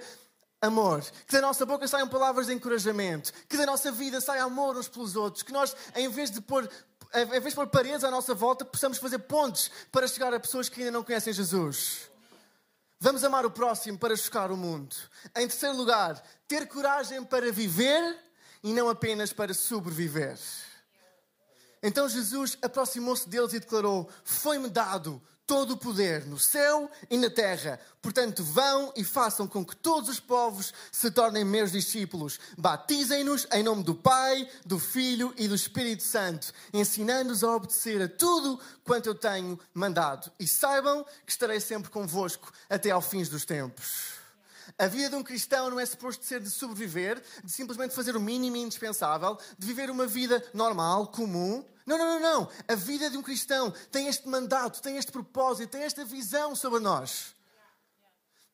amor, 0.60 1.02
que 1.26 1.32
da 1.32 1.40
nossa 1.40 1.64
boca 1.64 1.86
saiam 1.86 2.08
palavras 2.08 2.46
de 2.46 2.54
encorajamento, 2.54 3.32
que 3.48 3.56
da 3.56 3.66
nossa 3.66 3.92
vida 3.92 4.20
saia 4.20 4.42
amor 4.42 4.76
uns 4.76 4.88
pelos 4.88 5.14
outros, 5.14 5.42
que 5.42 5.52
nós, 5.52 5.76
em 5.94 6.08
vez 6.08 6.30
de 6.30 6.40
pôr 6.40 6.68
em 7.14 7.26
vez 7.26 7.44
de 7.44 7.54
pôr 7.54 7.66
paredes 7.68 8.04
à 8.04 8.10
nossa 8.10 8.34
volta, 8.34 8.64
possamos 8.64 8.98
fazer 8.98 9.20
pontes 9.20 9.70
para 9.92 10.08
chegar 10.08 10.34
a 10.34 10.40
pessoas 10.40 10.68
que 10.68 10.80
ainda 10.80 10.90
não 10.90 11.04
conhecem 11.04 11.32
Jesus. 11.32 12.10
Vamos 12.98 13.22
amar 13.22 13.44
o 13.46 13.50
próximo 13.50 13.98
para 13.98 14.16
chocar 14.16 14.50
o 14.50 14.56
mundo. 14.56 14.96
Em 15.36 15.46
terceiro 15.46 15.76
lugar, 15.76 16.22
ter 16.48 16.66
coragem 16.66 17.22
para 17.22 17.52
viver 17.52 18.18
e 18.62 18.72
não 18.72 18.88
apenas 18.88 19.32
para 19.32 19.52
sobreviver. 19.54 20.38
Então 21.82 22.08
Jesus 22.08 22.56
aproximou-se 22.62 23.28
deles 23.28 23.52
e 23.52 23.60
declarou: 23.60 24.08
Foi-me 24.24 24.70
dado 24.70 25.22
todo 25.46 25.72
o 25.72 25.76
poder 25.76 26.24
no 26.26 26.38
céu 26.38 26.90
e 27.10 27.16
na 27.16 27.28
terra. 27.28 27.78
Portanto, 28.00 28.42
vão 28.42 28.92
e 28.96 29.04
façam 29.04 29.46
com 29.46 29.64
que 29.64 29.76
todos 29.76 30.08
os 30.08 30.20
povos 30.20 30.72
se 30.90 31.10
tornem 31.10 31.44
meus 31.44 31.72
discípulos. 31.72 32.38
Batizem-nos 32.56 33.46
em 33.52 33.62
nome 33.62 33.82
do 33.82 33.94
Pai, 33.94 34.48
do 34.64 34.78
Filho 34.78 35.34
e 35.36 35.46
do 35.46 35.54
Espírito 35.54 36.02
Santo, 36.02 36.52
ensinando-os 36.72 37.44
a 37.44 37.54
obedecer 37.54 38.00
a 38.02 38.08
tudo 38.08 38.60
quanto 38.84 39.08
eu 39.08 39.14
tenho 39.14 39.58
mandado. 39.72 40.30
E 40.38 40.46
saibam 40.46 41.04
que 41.24 41.32
estarei 41.32 41.60
sempre 41.60 41.90
convosco 41.90 42.52
até 42.68 42.90
ao 42.90 43.02
fim 43.02 43.22
dos 43.24 43.44
tempos. 43.44 44.23
A 44.76 44.88
vida 44.88 45.10
de 45.10 45.16
um 45.16 45.22
cristão 45.22 45.70
não 45.70 45.78
é 45.78 45.86
suposto 45.86 46.24
ser 46.24 46.40
de 46.40 46.50
sobreviver, 46.50 47.22
de 47.44 47.52
simplesmente 47.52 47.94
fazer 47.94 48.16
o 48.16 48.20
mínimo 48.20 48.56
indispensável, 48.56 49.38
de 49.56 49.66
viver 49.66 49.88
uma 49.88 50.06
vida 50.06 50.44
normal, 50.52 51.06
comum. 51.08 51.64
Não, 51.86 51.96
não, 51.96 52.18
não, 52.18 52.20
não. 52.20 52.48
A 52.66 52.74
vida 52.74 53.08
de 53.08 53.16
um 53.16 53.22
cristão 53.22 53.72
tem 53.92 54.08
este 54.08 54.28
mandato, 54.28 54.82
tem 54.82 54.96
este 54.96 55.12
propósito, 55.12 55.70
tem 55.70 55.82
esta 55.82 56.04
visão 56.04 56.56
sobre 56.56 56.80
nós. 56.80 57.34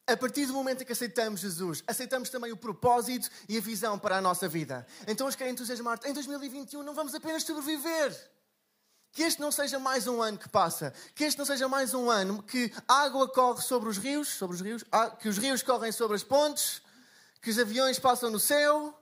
A 0.06 0.16
partir 0.16 0.44
do 0.44 0.52
momento 0.52 0.82
em 0.82 0.84
que 0.84 0.92
aceitamos 0.92 1.40
Jesus, 1.40 1.82
aceitamos 1.86 2.28
também 2.28 2.52
o 2.52 2.56
propósito 2.56 3.30
e 3.48 3.56
a 3.56 3.60
visão 3.60 3.98
para 3.98 4.18
a 4.18 4.20
nossa 4.20 4.48
vida. 4.48 4.86
Então, 5.06 5.26
hoje 5.26 5.36
quero 5.36 5.50
entusiasmar-te. 5.50 6.08
Em 6.08 6.12
2021 6.12 6.82
não 6.82 6.94
vamos 6.94 7.14
apenas 7.14 7.44
sobreviver. 7.44 8.12
Que 9.12 9.22
este 9.22 9.40
não 9.40 9.50
seja 9.50 9.78
mais 9.78 10.06
um 10.06 10.22
ano 10.22 10.38
que 10.38 10.48
passa. 10.48 10.92
Que 11.14 11.24
este 11.24 11.38
não 11.38 11.44
seja 11.44 11.68
mais 11.68 11.94
um 11.94 12.08
ano 12.08 12.42
que 12.42 12.72
água 12.86 13.28
corre 13.28 13.60
sobre 13.62 13.88
os 13.88 13.98
rios, 13.98 14.28
sobre 14.28 14.56
os 14.56 14.62
rios, 14.62 14.84
ah, 14.92 15.10
que 15.10 15.28
os 15.28 15.36
rios 15.36 15.62
correm 15.62 15.90
sobre 15.90 16.16
as 16.16 16.22
pontes, 16.22 16.80
que 17.42 17.50
os 17.50 17.58
aviões 17.58 17.98
passam 17.98 18.30
no 18.30 18.38
céu, 18.38 18.96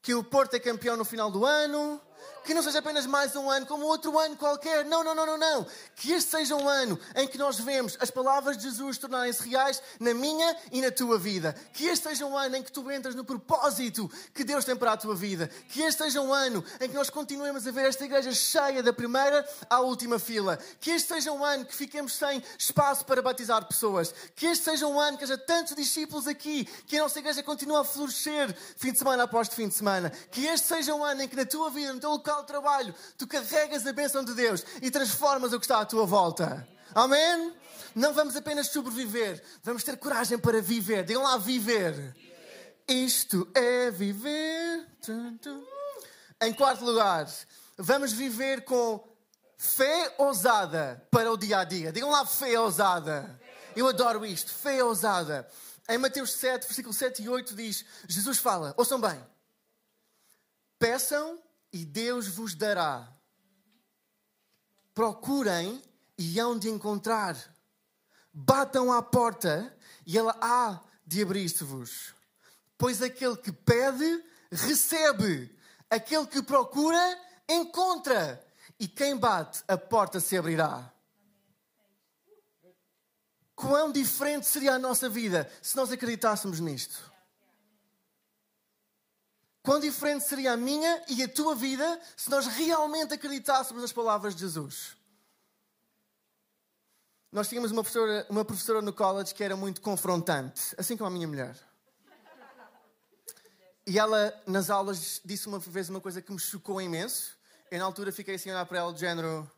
que 0.00 0.14
o 0.14 0.24
Porto 0.24 0.54
é 0.54 0.60
campeão 0.60 0.96
no 0.96 1.04
final 1.04 1.30
do 1.30 1.44
ano, 1.44 2.00
Que 2.44 2.54
não 2.54 2.62
seja 2.62 2.78
apenas 2.78 3.06
mais 3.06 3.34
um 3.34 3.50
ano, 3.50 3.66
como 3.66 3.86
outro 3.86 4.16
ano 4.18 4.36
qualquer. 4.36 4.84
Não, 4.84 5.02
não, 5.02 5.14
não, 5.14 5.26
não, 5.26 5.36
não. 5.36 5.66
Que 5.96 6.12
este 6.12 6.30
seja 6.30 6.54
um 6.54 6.68
ano 6.68 6.98
em 7.16 7.26
que 7.26 7.36
nós 7.36 7.58
vemos 7.58 7.96
as 8.00 8.10
palavras 8.10 8.56
de 8.56 8.64
Jesus 8.64 8.98
tornarem-se 8.98 9.48
reais 9.48 9.82
na 9.98 10.14
minha 10.14 10.56
e 10.70 10.80
na 10.80 10.92
tua 10.92 11.18
vida. 11.18 11.56
Que 11.72 11.86
este 11.86 12.08
seja 12.08 12.24
um 12.24 12.38
ano 12.38 12.56
em 12.56 12.62
que 12.62 12.70
tu 12.70 12.88
entras 12.90 13.16
no 13.16 13.24
propósito 13.24 14.08
que 14.32 14.44
Deus 14.44 14.64
tem 14.64 14.76
para 14.76 14.92
a 14.92 14.96
tua 14.96 15.14
vida. 15.14 15.50
Que 15.68 15.82
este 15.82 16.04
seja 16.04 16.20
um 16.20 16.32
ano 16.32 16.64
em 16.80 16.88
que 16.88 16.94
nós 16.94 17.10
continuemos 17.10 17.66
a 17.66 17.70
ver 17.72 17.86
esta 17.86 18.04
igreja 18.04 18.32
cheia 18.32 18.80
da 18.80 18.92
primeira 18.92 19.44
à 19.68 19.80
última 19.80 20.18
fila. 20.18 20.56
Que 20.80 20.92
este 20.92 21.08
seja 21.14 21.32
um 21.32 21.44
ano 21.44 21.64
que 21.64 21.74
fiquemos 21.74 22.14
sem 22.14 22.42
espaço 22.56 23.04
para 23.04 23.20
batizar 23.20 23.66
pessoas. 23.66 24.14
Que 24.36 24.46
este 24.46 24.64
seja 24.64 24.86
um 24.86 25.00
ano 25.00 25.18
que 25.18 25.24
haja 25.24 25.36
tantos 25.36 25.74
discípulos 25.74 26.28
aqui, 26.28 26.64
que 26.86 26.96
a 26.96 27.02
nossa 27.02 27.18
igreja 27.18 27.42
continue 27.42 27.76
a 27.76 27.84
florescer 27.84 28.54
fim 28.76 28.92
de 28.92 28.98
semana 28.98 29.24
após 29.24 29.48
fim 29.48 29.68
de 29.68 29.74
semana. 29.74 30.10
Que 30.30 30.46
este 30.46 30.68
seja 30.68 30.94
um 30.94 31.04
ano 31.04 31.22
em 31.22 31.28
que 31.28 31.36
na 31.36 31.44
tua 31.44 31.70
vida, 31.70 31.92
no 31.92 32.00
teu 32.00 32.15
local 32.16 32.40
de 32.42 32.46
trabalho, 32.46 32.94
tu 33.16 33.26
carregas 33.26 33.86
a 33.86 33.92
bênção 33.92 34.24
de 34.24 34.34
Deus 34.34 34.64
e 34.82 34.90
transformas 34.90 35.52
o 35.52 35.58
que 35.58 35.64
está 35.64 35.80
à 35.80 35.86
tua 35.86 36.04
volta. 36.04 36.66
Amém? 36.94 37.54
Não 37.94 38.12
vamos 38.12 38.36
apenas 38.36 38.68
sobreviver, 38.68 39.42
vamos 39.62 39.82
ter 39.82 39.96
coragem 39.96 40.38
para 40.38 40.60
viver. 40.60 41.04
Digam 41.04 41.22
lá, 41.22 41.38
viver. 41.38 42.14
Isto 42.86 43.48
é 43.54 43.90
viver. 43.90 44.86
Em 46.42 46.52
quarto 46.52 46.84
lugar, 46.84 47.26
vamos 47.78 48.12
viver 48.12 48.64
com 48.64 49.02
fé 49.56 50.14
ousada 50.18 51.06
para 51.10 51.32
o 51.32 51.36
dia 51.36 51.60
a 51.60 51.64
dia. 51.64 51.92
Digam 51.92 52.10
lá, 52.10 52.24
fé 52.26 52.58
ousada. 52.60 53.40
Eu 53.74 53.88
adoro 53.88 54.24
isto, 54.24 54.52
fé 54.52 54.82
ousada. 54.82 55.48
Em 55.88 55.98
Mateus 55.98 56.32
7, 56.32 56.66
versículo 56.66 56.92
7 56.92 57.22
e 57.22 57.28
8 57.28 57.54
diz: 57.54 57.84
Jesus 58.08 58.38
fala, 58.38 58.74
ouçam 58.76 59.00
bem, 59.00 59.22
peçam 60.78 61.38
e 61.72 61.84
Deus 61.84 62.28
vos 62.28 62.54
dará. 62.54 63.08
Procurem 64.94 65.82
e 66.16 66.38
hão 66.40 66.58
de 66.58 66.68
encontrar. 66.68 67.36
Batam 68.32 68.92
à 68.92 69.02
porta 69.02 69.76
e 70.06 70.16
ela 70.16 70.36
há 70.40 70.80
de 71.06 71.22
abrir-se-vos. 71.22 72.14
Pois 72.78 73.02
aquele 73.02 73.36
que 73.36 73.52
pede, 73.52 74.24
recebe. 74.50 75.54
Aquele 75.88 76.26
que 76.26 76.42
procura, 76.42 77.20
encontra. 77.48 78.44
E 78.78 78.86
quem 78.86 79.16
bate, 79.16 79.62
a 79.66 79.76
porta 79.78 80.20
se 80.20 80.36
abrirá. 80.36 80.92
Quão 83.54 83.90
diferente 83.90 84.46
seria 84.46 84.74
a 84.74 84.78
nossa 84.78 85.08
vida 85.08 85.50
se 85.62 85.76
nós 85.76 85.90
acreditássemos 85.90 86.60
nisto? 86.60 87.10
Quão 89.66 89.80
diferente 89.80 90.24
seria 90.24 90.52
a 90.52 90.56
minha 90.56 91.02
e 91.08 91.24
a 91.24 91.28
tua 91.28 91.52
vida 91.52 92.00
se 92.16 92.30
nós 92.30 92.46
realmente 92.46 93.12
acreditássemos 93.12 93.82
nas 93.82 93.92
palavras 93.92 94.32
de 94.32 94.42
Jesus? 94.42 94.96
Nós 97.32 97.48
tínhamos 97.48 97.72
uma 97.72 97.82
professora, 97.82 98.26
uma 98.30 98.44
professora 98.44 98.80
no 98.80 98.92
college 98.92 99.34
que 99.34 99.42
era 99.42 99.56
muito 99.56 99.80
confrontante, 99.80 100.72
assim 100.78 100.96
como 100.96 101.08
a 101.08 101.10
minha 101.10 101.26
mulher. 101.26 101.58
E 103.84 103.98
ela, 103.98 104.32
nas 104.46 104.70
aulas, 104.70 105.20
disse 105.24 105.48
uma 105.48 105.58
vez 105.58 105.88
uma 105.88 106.00
coisa 106.00 106.22
que 106.22 106.30
me 106.30 106.38
chocou 106.38 106.80
imenso. 106.80 107.36
Eu, 107.68 107.80
na 107.80 107.86
altura, 107.86 108.12
fiquei 108.12 108.36
assim 108.36 108.50
a 108.50 108.54
olhar 108.54 108.66
para 108.66 108.78
ela, 108.78 108.92
do 108.92 108.98
género: 109.00 109.50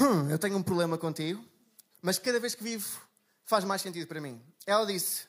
hum, 0.00 0.30
Eu 0.30 0.38
tenho 0.38 0.56
um 0.56 0.62
problema 0.62 0.96
contigo, 0.96 1.44
mas 2.00 2.18
cada 2.18 2.40
vez 2.40 2.54
que 2.54 2.64
vivo 2.64 3.02
faz 3.44 3.64
mais 3.64 3.82
sentido 3.82 4.06
para 4.06 4.18
mim. 4.18 4.42
Ela 4.64 4.86
disse: 4.86 5.26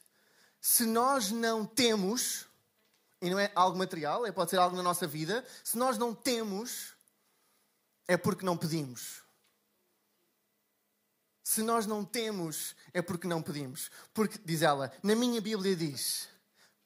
Se 0.62 0.86
nós 0.86 1.30
não 1.30 1.66
temos, 1.66 2.48
e 3.24 3.30
não 3.30 3.40
é 3.40 3.50
algo 3.56 3.78
material, 3.78 4.26
é, 4.26 4.34
pode 4.34 4.50
ser 4.50 4.58
algo 4.58 4.76
na 4.76 4.84
nossa 4.84 5.08
vida, 5.08 5.46
se 5.64 5.78
nós 5.78 5.98
não 5.98 6.14
temos, 6.14 6.94
é 8.06 8.18
porque 8.18 8.46
não 8.46 8.58
pedimos. 8.58 9.24
Se 11.42 11.64
nós 11.64 11.86
não 11.86 12.04
temos, 12.04 12.76
é 12.94 13.02
porque 13.02 13.26
não 13.26 13.42
pedimos. 13.42 13.90
Porque, 14.14 14.38
diz 14.44 14.62
ela, 14.62 14.92
na 15.02 15.16
minha 15.16 15.40
Bíblia 15.40 15.74
diz: 15.74 16.28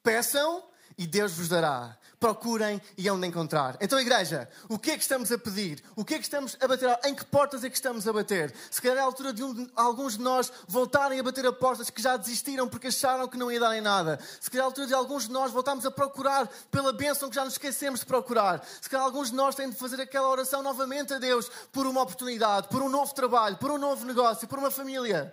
peçam 0.00 0.64
e 0.98 1.06
Deus 1.06 1.32
vos 1.32 1.48
dará. 1.48 1.96
Procurem 2.18 2.82
e 2.96 3.08
hão 3.08 3.18
de 3.18 3.28
encontrar. 3.28 3.76
Então, 3.80 3.98
igreja, 4.00 4.48
o 4.68 4.76
que 4.76 4.90
é 4.90 4.96
que 4.96 5.02
estamos 5.02 5.30
a 5.30 5.38
pedir? 5.38 5.80
O 5.94 6.04
que 6.04 6.14
é 6.14 6.18
que 6.18 6.24
estamos 6.24 6.56
a 6.60 6.66
bater? 6.66 6.98
Em 7.04 7.14
que 7.14 7.24
portas 7.24 7.62
é 7.62 7.70
que 7.70 7.76
estamos 7.76 8.08
a 8.08 8.12
bater? 8.12 8.52
Se 8.68 8.82
calhar 8.82 8.98
é 8.98 9.00
a 9.00 9.04
altura 9.04 9.32
de, 9.32 9.44
um, 9.44 9.54
de 9.54 9.70
alguns 9.76 10.16
de 10.16 10.22
nós 10.24 10.52
voltarem 10.66 11.20
a 11.20 11.22
bater 11.22 11.46
a 11.46 11.52
portas 11.52 11.88
que 11.90 12.02
já 12.02 12.16
desistiram 12.16 12.68
porque 12.68 12.88
acharam 12.88 13.28
que 13.28 13.38
não 13.38 13.52
ia 13.52 13.60
dar 13.60 13.76
em 13.76 13.80
nada. 13.80 14.18
Se 14.40 14.50
calhar 14.50 14.62
é 14.62 14.64
a 14.64 14.66
altura 14.66 14.88
de 14.88 14.94
alguns 14.94 15.26
de 15.26 15.32
nós 15.32 15.52
voltarmos 15.52 15.86
a 15.86 15.92
procurar 15.92 16.48
pela 16.72 16.92
bênção 16.92 17.28
que 17.28 17.36
já 17.36 17.44
nos 17.44 17.54
esquecemos 17.54 18.00
de 18.00 18.06
procurar. 18.06 18.66
Se 18.80 18.90
calhar 18.90 19.06
alguns 19.06 19.30
de 19.30 19.36
nós 19.36 19.54
têm 19.54 19.70
de 19.70 19.76
fazer 19.76 20.00
aquela 20.00 20.28
oração 20.28 20.60
novamente 20.60 21.14
a 21.14 21.18
Deus 21.18 21.48
por 21.72 21.86
uma 21.86 22.02
oportunidade, 22.02 22.66
por 22.66 22.82
um 22.82 22.88
novo 22.88 23.14
trabalho, 23.14 23.56
por 23.58 23.70
um 23.70 23.78
novo 23.78 24.04
negócio, 24.04 24.48
por 24.48 24.58
uma 24.58 24.72
família 24.72 25.32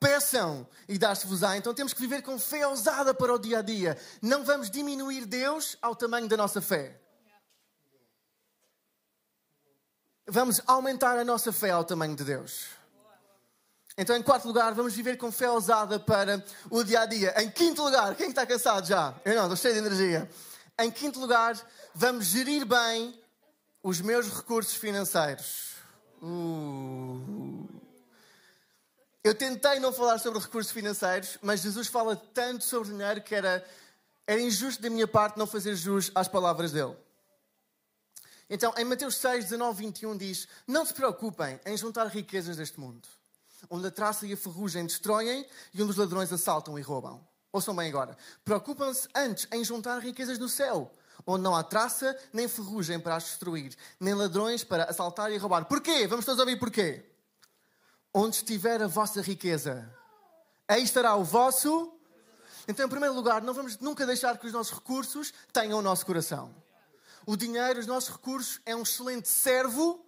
peçam 0.00 0.66
e 0.88 0.98
dar-se-vos-á. 0.98 1.58
Então 1.58 1.74
temos 1.74 1.92
que 1.92 2.00
viver 2.00 2.22
com 2.22 2.38
fé 2.38 2.66
ousada 2.66 3.12
para 3.12 3.34
o 3.34 3.38
dia 3.38 3.58
a 3.58 3.62
dia. 3.62 3.98
Não 4.22 4.42
vamos 4.42 4.70
diminuir 4.70 5.26
Deus 5.26 5.76
ao 5.82 5.94
tamanho 5.94 6.26
da 6.26 6.36
nossa 6.36 6.62
fé. 6.62 6.98
Vamos 10.26 10.60
aumentar 10.66 11.18
a 11.18 11.24
nossa 11.24 11.52
fé 11.52 11.70
ao 11.70 11.84
tamanho 11.84 12.16
de 12.16 12.24
Deus. 12.24 12.68
Então, 13.98 14.16
em 14.16 14.22
quarto 14.22 14.46
lugar, 14.46 14.72
vamos 14.72 14.94
viver 14.94 15.18
com 15.18 15.30
fé 15.30 15.50
ousada 15.50 16.00
para 16.00 16.42
o 16.70 16.82
dia 16.82 17.00
a 17.00 17.06
dia. 17.06 17.34
Em 17.42 17.50
quinto 17.50 17.82
lugar, 17.82 18.14
quem 18.14 18.30
está 18.30 18.46
cansado 18.46 18.86
já? 18.86 19.14
Eu 19.24 19.34
não, 19.34 19.42
estou 19.42 19.56
cheio 19.56 19.74
de 19.74 19.80
energia. 19.80 20.30
Em 20.78 20.90
quinto 20.90 21.20
lugar, 21.20 21.60
vamos 21.94 22.26
gerir 22.26 22.64
bem 22.64 23.20
os 23.82 24.00
meus 24.00 24.28
recursos 24.28 24.74
financeiros. 24.74 25.74
Uh. 26.22 27.59
Eu 29.22 29.34
tentei 29.34 29.78
não 29.78 29.92
falar 29.92 30.18
sobre 30.18 30.38
recursos 30.38 30.72
financeiros, 30.72 31.36
mas 31.42 31.60
Jesus 31.60 31.88
fala 31.88 32.16
tanto 32.16 32.64
sobre 32.64 32.88
dinheiro 32.88 33.20
que 33.20 33.34
era, 33.34 33.62
era 34.26 34.40
injusto 34.40 34.82
da 34.82 34.88
minha 34.88 35.06
parte 35.06 35.38
não 35.38 35.46
fazer 35.46 35.76
jus 35.76 36.10
às 36.14 36.26
palavras 36.26 36.72
dele. 36.72 36.96
Então, 38.48 38.72
em 38.78 38.84
Mateus 38.84 39.16
6, 39.16 39.44
19, 39.44 39.84
21 39.84 40.16
diz: 40.16 40.48
Não 40.66 40.86
se 40.86 40.94
preocupem 40.94 41.60
em 41.66 41.76
juntar 41.76 42.06
riquezas 42.06 42.56
deste 42.56 42.80
mundo, 42.80 43.06
onde 43.68 43.86
a 43.86 43.90
traça 43.90 44.26
e 44.26 44.32
a 44.32 44.36
ferrugem 44.38 44.86
destroem 44.86 45.46
e 45.74 45.82
onde 45.82 45.90
os 45.90 45.98
ladrões 45.98 46.32
assaltam 46.32 46.78
e 46.78 46.82
roubam. 46.82 47.22
Ouçam 47.52 47.76
bem 47.76 47.90
agora. 47.90 48.16
Preocupam-se 48.42 49.06
antes 49.14 49.46
em 49.52 49.62
juntar 49.62 49.98
riquezas 49.98 50.38
no 50.38 50.48
céu, 50.48 50.90
onde 51.26 51.44
não 51.44 51.54
há 51.54 51.62
traça 51.62 52.18
nem 52.32 52.48
ferrugem 52.48 52.98
para 52.98 53.16
as 53.16 53.24
destruir, 53.24 53.76
nem 54.00 54.14
ladrões 54.14 54.64
para 54.64 54.84
assaltar 54.84 55.30
e 55.30 55.36
roubar. 55.36 55.66
Porquê? 55.66 56.06
Vamos 56.06 56.24
todos 56.24 56.40
ouvir 56.40 56.58
porquê. 56.58 57.09
Onde 58.12 58.36
estiver 58.36 58.82
a 58.82 58.86
vossa 58.86 59.22
riqueza, 59.22 59.88
aí 60.66 60.82
estará 60.82 61.14
o 61.14 61.24
vosso. 61.24 61.92
Então, 62.66 62.86
em 62.86 62.88
primeiro 62.88 63.14
lugar, 63.14 63.42
não 63.42 63.54
vamos 63.54 63.78
nunca 63.78 64.04
deixar 64.04 64.36
que 64.38 64.46
os 64.46 64.52
nossos 64.52 64.72
recursos 64.72 65.32
tenham 65.52 65.78
o 65.78 65.82
nosso 65.82 66.04
coração. 66.04 66.54
O 67.24 67.36
dinheiro, 67.36 67.78
os 67.78 67.86
nossos 67.86 68.10
recursos, 68.10 68.60
é 68.66 68.74
um 68.74 68.82
excelente 68.82 69.28
servo, 69.28 70.04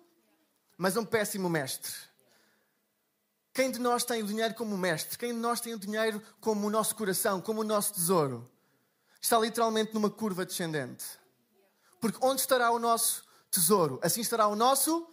mas 0.77 0.97
um 0.97 1.05
péssimo 1.05 1.49
mestre. 1.49 1.93
Quem 3.55 3.71
de 3.71 3.79
nós 3.79 4.03
tem 4.03 4.23
o 4.23 4.27
dinheiro 4.27 4.55
como 4.55 4.77
mestre? 4.79 5.19
Quem 5.19 5.33
de 5.33 5.39
nós 5.39 5.61
tem 5.61 5.75
o 5.75 5.79
dinheiro 5.79 6.23
como 6.41 6.67
o 6.67 6.71
nosso 6.71 6.95
coração, 6.97 7.41
como 7.41 7.61
o 7.61 7.65
nosso 7.65 7.93
tesouro? 7.93 8.51
Está 9.21 9.39
literalmente 9.39 9.93
numa 9.93 10.11
curva 10.11 10.45
descendente. 10.45 11.05
Porque 12.01 12.19
onde 12.21 12.41
estará 12.41 12.71
o 12.71 12.79
nosso 12.79 13.25
tesouro? 13.51 14.01
Assim 14.03 14.23
estará 14.23 14.49
o 14.49 14.57
nosso 14.57 15.07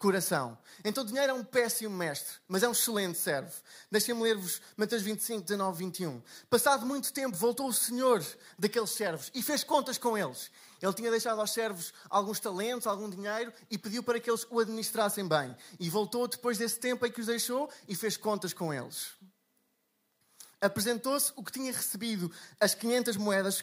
coração. 0.00 0.56
Então 0.82 1.04
dinheiro 1.04 1.30
é 1.30 1.34
um 1.34 1.44
péssimo 1.44 1.94
mestre, 1.94 2.34
mas 2.48 2.62
é 2.62 2.68
um 2.68 2.72
excelente 2.72 3.18
servo. 3.18 3.52
Deixem-me 3.90 4.22
ler-vos 4.22 4.60
Mateus 4.74 5.02
25, 5.02 5.42
19, 5.42 5.78
21. 5.84 6.22
Passado 6.48 6.86
muito 6.86 7.12
tempo, 7.12 7.36
voltou 7.36 7.68
o 7.68 7.72
Senhor 7.72 8.24
daqueles 8.58 8.90
servos 8.90 9.30
e 9.34 9.42
fez 9.42 9.62
contas 9.62 9.98
com 9.98 10.16
eles. 10.16 10.50
Ele 10.80 10.92
tinha 10.94 11.10
deixado 11.10 11.38
aos 11.38 11.52
servos 11.52 11.92
alguns 12.08 12.40
talentos, 12.40 12.86
algum 12.86 13.10
dinheiro 13.10 13.52
e 13.70 13.76
pediu 13.76 14.02
para 14.02 14.18
que 14.18 14.30
eles 14.30 14.46
o 14.48 14.58
administrassem 14.58 15.28
bem. 15.28 15.54
E 15.78 15.90
voltou 15.90 16.26
depois 16.26 16.56
desse 16.56 16.80
tempo 16.80 17.04
em 17.04 17.12
que 17.12 17.20
os 17.20 17.26
deixou 17.26 17.70
e 17.86 17.94
fez 17.94 18.16
contas 18.16 18.54
com 18.54 18.72
eles. 18.72 19.08
Apresentou-se 20.62 21.30
o 21.36 21.44
que 21.44 21.52
tinha 21.52 21.72
recebido, 21.72 22.32
as 22.58 22.74
500 22.74 23.18
moedas, 23.18 23.62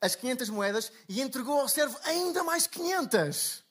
as 0.00 0.16
500 0.16 0.48
moedas 0.48 0.90
e 1.08 1.20
entregou 1.20 1.60
ao 1.60 1.68
servo 1.68 1.96
ainda 2.02 2.42
mais 2.42 2.66
500. 2.66 3.62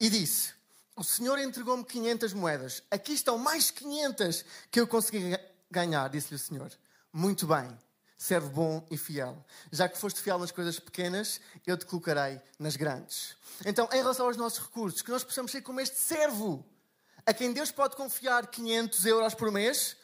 E 0.00 0.10
disse: 0.10 0.61
o 0.96 1.04
Senhor 1.04 1.38
entregou-me 1.38 1.84
500 1.84 2.32
moedas. 2.32 2.82
Aqui 2.90 3.12
estão 3.12 3.38
mais 3.38 3.70
500 3.70 4.44
que 4.70 4.80
eu 4.80 4.86
consegui 4.86 5.38
ganhar, 5.70 6.08
disse-lhe 6.08 6.36
o 6.36 6.38
Senhor. 6.38 6.70
Muito 7.12 7.46
bem, 7.46 7.76
servo 8.18 8.50
bom 8.50 8.86
e 8.90 8.96
fiel. 8.96 9.44
Já 9.70 9.88
que 9.88 9.98
foste 9.98 10.20
fiel 10.20 10.38
nas 10.38 10.50
coisas 10.50 10.78
pequenas, 10.78 11.40
eu 11.66 11.76
te 11.76 11.86
colocarei 11.86 12.40
nas 12.58 12.76
grandes. 12.76 13.36
Então, 13.64 13.88
em 13.92 13.96
relação 13.96 14.26
aos 14.26 14.36
nossos 14.36 14.60
recursos, 14.60 15.02
que 15.02 15.10
nós 15.10 15.24
possamos 15.24 15.50
ser 15.50 15.62
como 15.62 15.80
este 15.80 15.96
servo, 15.96 16.64
a 17.24 17.32
quem 17.32 17.52
Deus 17.52 17.70
pode 17.70 17.96
confiar 17.96 18.46
500 18.46 19.06
euros 19.06 19.34
por 19.34 19.50
mês 19.50 19.96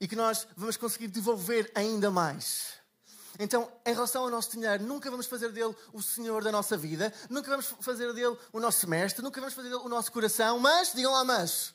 e 0.00 0.08
que 0.08 0.16
nós 0.16 0.46
vamos 0.56 0.76
conseguir 0.76 1.08
devolver 1.08 1.70
ainda 1.74 2.10
mais. 2.10 2.81
Então, 3.38 3.70
em 3.86 3.94
relação 3.94 4.24
ao 4.24 4.30
nosso 4.30 4.50
dinheiro, 4.50 4.84
nunca 4.84 5.10
vamos 5.10 5.26
fazer 5.26 5.50
dele 5.50 5.74
o 5.92 6.02
Senhor 6.02 6.44
da 6.44 6.52
nossa 6.52 6.76
vida, 6.76 7.12
nunca 7.30 7.50
vamos 7.50 7.66
fazer 7.80 8.12
dele 8.12 8.36
o 8.52 8.60
nosso 8.60 8.88
mestre, 8.88 9.22
nunca 9.22 9.40
vamos 9.40 9.54
fazer 9.54 9.70
dele 9.70 9.82
o 9.82 9.88
nosso 9.88 10.12
coração, 10.12 10.58
mas, 10.58 10.92
digam 10.92 11.12
lá, 11.12 11.24
mas. 11.24 11.74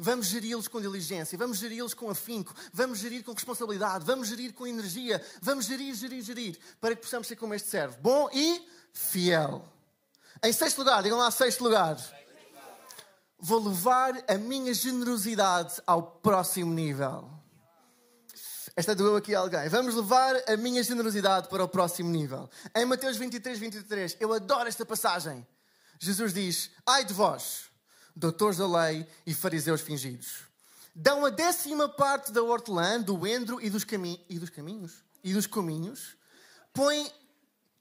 Vamos 0.00 0.28
geri-los 0.28 0.68
com 0.68 0.80
diligência, 0.80 1.36
vamos 1.36 1.58
geri-los 1.58 1.92
com 1.92 2.08
afinco, 2.08 2.54
vamos 2.72 3.00
gerir 3.00 3.24
com 3.24 3.32
responsabilidade, 3.32 4.04
vamos 4.04 4.28
gerir 4.28 4.54
com 4.54 4.64
energia, 4.64 5.20
vamos 5.42 5.66
gerir, 5.66 5.92
gerir, 5.92 6.22
gerir, 6.22 6.58
para 6.80 6.94
que 6.94 7.02
possamos 7.02 7.26
ser 7.26 7.34
como 7.34 7.52
este 7.52 7.68
servo, 7.68 7.98
bom 8.00 8.30
e 8.32 8.64
fiel. 8.92 9.64
Em 10.40 10.52
sexto 10.52 10.78
lugar, 10.78 11.02
digam 11.02 11.18
lá, 11.18 11.32
sexto 11.32 11.64
lugar. 11.64 11.96
Vou 13.40 13.68
levar 13.68 14.14
a 14.28 14.38
minha 14.38 14.72
generosidade 14.72 15.82
ao 15.84 16.02
próximo 16.02 16.72
nível. 16.72 17.37
Esta 18.78 18.94
doeu 18.94 19.16
aqui 19.16 19.34
a 19.34 19.40
alguém. 19.40 19.68
Vamos 19.68 19.96
levar 19.96 20.36
a 20.46 20.56
minha 20.56 20.80
generosidade 20.84 21.48
para 21.48 21.64
o 21.64 21.68
próximo 21.68 22.08
nível. 22.10 22.48
Em 22.72 22.84
Mateus 22.84 23.16
23, 23.16 23.58
23, 23.58 24.16
eu 24.20 24.32
adoro 24.32 24.68
esta 24.68 24.86
passagem. 24.86 25.44
Jesus 25.98 26.32
diz: 26.32 26.70
Ai 26.86 27.04
de 27.04 27.12
vós 27.12 27.64
doutores 28.14 28.58
da 28.58 28.68
lei 28.68 29.04
e 29.26 29.34
fariseus 29.34 29.80
fingidos. 29.80 30.44
Dão 30.94 31.26
a 31.26 31.30
décima 31.30 31.88
parte 31.88 32.30
da 32.30 32.40
hortelã, 32.40 33.00
do 33.00 33.26
endro 33.26 33.60
e 33.60 33.68
dos, 33.68 33.82
cami 33.82 34.24
e 34.28 34.38
dos 34.38 34.48
caminhos 34.48 35.02
e 35.24 35.32
dos 35.32 35.48
cominhos, 35.48 36.16
põem 36.72 37.10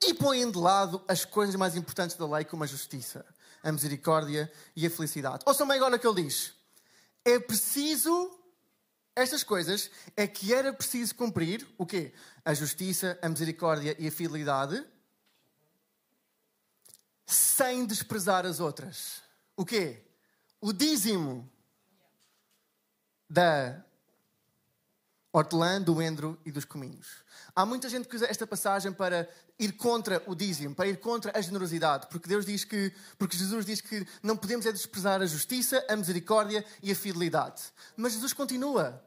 e 0.02 0.16
põem 0.16 0.50
de 0.50 0.58
lado 0.58 1.00
as 1.08 1.24
coisas 1.24 1.56
mais 1.56 1.76
importantes 1.76 2.18
da 2.18 2.26
lei, 2.26 2.44
como 2.44 2.64
a 2.64 2.68
justiça, 2.68 3.24
a 3.62 3.72
misericórdia 3.72 4.52
e 4.76 4.88
a 4.88 4.90
felicidade. 4.90 5.44
Ouçam 5.46 5.68
bem 5.68 5.78
agora 5.78 5.96
o 5.96 6.00
que 6.00 6.08
ele 6.08 6.24
diz. 6.24 6.54
É 7.24 7.38
preciso 7.40 8.36
estas 9.22 9.44
coisas 9.44 9.90
é 10.16 10.28
que 10.28 10.54
era 10.54 10.74
preciso 10.74 11.16
cumprir 11.16 11.68
o 11.78 11.86
quê? 11.86 12.14
A 12.46 12.54
justiça, 12.54 13.18
a 13.22 13.30
misericórdia 13.30 13.96
e 14.00 14.08
a 14.08 14.12
fidelidade 14.12 14.86
sem 17.26 17.86
desprezar 17.86 18.46
as 18.46 18.60
outras. 18.60 19.22
O 19.56 19.66
quê? 19.66 20.08
o 20.62 20.74
dízimo 20.74 21.50
da 23.30 23.84
hortelã, 25.32 25.82
do 25.82 26.02
endro 26.02 26.40
e 26.46 26.52
dos 26.52 26.66
cominhos. 26.66 27.24
Há 27.56 27.66
muita 27.66 27.90
gente 27.90 28.08
que 28.08 28.16
usa 28.16 28.26
esta 28.26 28.48
passagem 28.48 28.92
para 28.92 29.30
ir 29.60 29.74
contra 29.74 30.24
o 30.26 30.34
dízimo, 30.34 30.74
para 30.74 30.88
ir 30.88 30.98
contra 31.00 31.38
a 31.38 31.42
generosidade, 31.42 32.08
porque 32.10 32.28
Deus 32.28 32.46
diz 32.46 32.64
que, 32.64 32.92
porque 33.18 33.38
Jesus 33.38 33.66
diz 33.66 33.82
que 33.82 34.08
não 34.24 34.36
podemos 34.36 34.66
é 34.66 34.72
desprezar 34.72 35.22
a 35.22 35.26
justiça, 35.26 35.84
a 35.88 35.96
misericórdia 35.96 36.66
e 36.82 36.92
a 36.92 36.96
fidelidade. 36.96 37.62
Mas 37.96 38.14
Jesus 38.14 38.34
continua. 38.34 39.04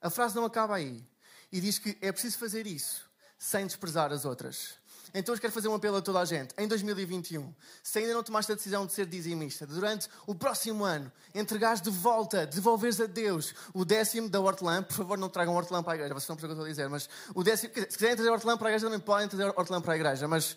A 0.00 0.10
frase 0.10 0.34
não 0.36 0.44
acaba 0.44 0.76
aí. 0.76 1.04
E 1.50 1.60
diz 1.60 1.78
que 1.78 1.96
é 2.00 2.12
preciso 2.12 2.38
fazer 2.38 2.66
isso 2.66 3.08
sem 3.38 3.66
desprezar 3.66 4.12
as 4.12 4.24
outras. 4.24 4.78
Então 5.14 5.32
hoje 5.32 5.40
quero 5.40 5.52
fazer 5.52 5.68
um 5.68 5.74
apelo 5.74 5.96
a 5.96 6.02
toda 6.02 6.20
a 6.20 6.24
gente. 6.24 6.54
Em 6.58 6.68
2021, 6.68 7.54
se 7.82 7.98
ainda 7.98 8.12
não 8.12 8.22
tomaste 8.22 8.52
a 8.52 8.54
decisão 8.54 8.84
de 8.84 8.92
ser 8.92 9.06
dizimista, 9.06 9.66
durante 9.66 10.08
o 10.26 10.34
próximo 10.34 10.84
ano, 10.84 11.10
entregares 11.34 11.80
de 11.80 11.88
volta, 11.88 12.46
devolveres 12.46 13.00
a 13.00 13.06
Deus 13.06 13.54
o 13.72 13.84
décimo 13.84 14.28
da 14.28 14.40
hortelã, 14.40 14.82
por 14.82 14.94
favor 14.94 15.16
não 15.16 15.30
tragam 15.30 15.54
hortelã 15.54 15.82
para 15.82 15.94
a 15.94 15.96
igreja, 15.96 16.12
vocês 16.12 16.28
não 16.28 16.36
percebem 16.36 16.58
o 16.58 16.66
eu 16.66 16.68
dizer, 16.68 16.88
mas 16.90 17.08
o 17.34 17.42
décimo, 17.42 17.72
se 17.74 17.86
quiserem 17.86 18.16
trazer 18.16 18.30
hortelã 18.30 18.58
para 18.58 18.68
a 18.68 18.70
igreja, 18.70 18.86
também 18.86 19.00
podem 19.00 19.28
trazer 19.28 19.46
hortelã 19.56 19.80
para 19.80 19.92
a 19.94 19.96
igreja, 19.96 20.28
mas 20.28 20.56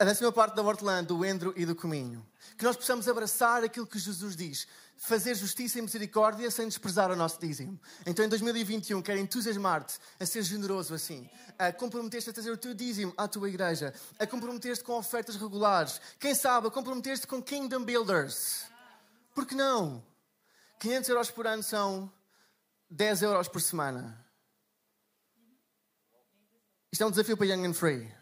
a 0.00 0.04
décima 0.04 0.32
parte 0.32 0.56
da 0.56 0.62
hortelã, 0.62 1.04
do 1.04 1.24
endro 1.24 1.52
e 1.54 1.64
do 1.66 1.76
cominho. 1.76 2.26
Que 2.56 2.64
nós 2.64 2.74
possamos 2.74 3.06
abraçar 3.06 3.62
aquilo 3.62 3.86
que 3.86 3.98
Jesus 3.98 4.34
diz 4.34 4.66
fazer 5.00 5.34
justiça 5.34 5.78
e 5.78 5.82
misericórdia 5.82 6.50
sem 6.50 6.68
desprezar 6.68 7.10
o 7.10 7.16
nosso 7.16 7.40
dízimo. 7.40 7.80
Então, 8.04 8.22
em 8.22 8.28
2021, 8.28 9.00
quero 9.00 9.18
entusiasmar-te 9.18 9.98
a 10.20 10.26
ser 10.26 10.42
generoso 10.42 10.92
assim, 10.92 11.28
a 11.58 11.72
comprometer-te 11.72 12.28
a 12.28 12.32
trazer 12.34 12.50
o 12.50 12.56
teu 12.56 12.74
dízimo 12.74 13.12
à 13.16 13.26
tua 13.26 13.48
igreja, 13.48 13.94
a 14.18 14.26
comprometer-te 14.26 14.84
com 14.84 14.92
ofertas 14.92 15.36
regulares, 15.36 16.00
quem 16.18 16.34
sabe, 16.34 16.68
a 16.68 16.70
comprometer-te 16.70 17.26
com 17.26 17.42
Kingdom 17.42 17.82
Builders. 17.82 18.66
Por 19.34 19.46
que 19.46 19.54
não? 19.54 20.04
500 20.78 21.08
euros 21.08 21.30
por 21.30 21.46
ano 21.46 21.62
são 21.62 22.12
10 22.90 23.22
euros 23.22 23.48
por 23.48 23.62
semana. 23.62 24.22
Isto 26.92 27.04
é 27.04 27.06
um 27.06 27.10
desafio 27.10 27.38
para 27.38 27.46
Young 27.46 27.68
and 27.68 27.74
Free. 27.74 28.12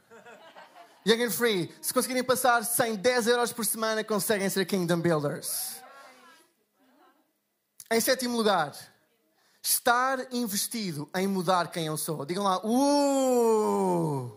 Young 1.04 1.24
and 1.24 1.30
Free, 1.32 1.74
se 1.82 1.92
conseguirem 1.92 2.22
passar 2.22 2.62
100, 2.64 2.96
10 2.96 3.26
euros 3.26 3.52
por 3.52 3.66
semana, 3.66 4.04
conseguem 4.04 4.48
ser 4.48 4.64
Kingdom 4.64 5.00
Builders. 5.00 5.77
Em 7.90 8.00
sétimo 8.00 8.36
lugar, 8.36 8.76
estar 9.62 10.32
investido 10.32 11.08
em 11.14 11.26
mudar 11.26 11.70
quem 11.70 11.86
eu 11.86 11.96
sou. 11.96 12.26
Digam 12.26 12.44
lá, 12.44 12.60
uh! 12.62 14.36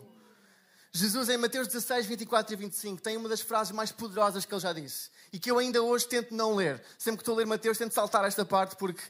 Jesus, 0.94 1.28
em 1.28 1.38
Mateus 1.38 1.68
16, 1.68 2.06
24 2.06 2.54
e 2.54 2.58
25, 2.58 3.02
tem 3.02 3.18
uma 3.18 3.28
das 3.28 3.42
frases 3.42 3.74
mais 3.74 3.92
poderosas 3.92 4.46
que 4.46 4.54
ele 4.54 4.62
já 4.62 4.72
disse 4.72 5.10
e 5.34 5.40
que 5.40 5.52
eu 5.52 5.58
ainda 5.58 5.82
hoje 5.82 6.08
tento 6.08 6.34
não 6.34 6.56
ler. 6.56 6.82
Sempre 6.98 7.18
que 7.18 7.22
estou 7.24 7.36
a 7.36 7.38
ler 7.40 7.46
Mateus, 7.46 7.78
tento 7.78 7.94
saltar 7.94 8.26
esta 8.26 8.46
parte 8.46 8.76
porque. 8.76 9.04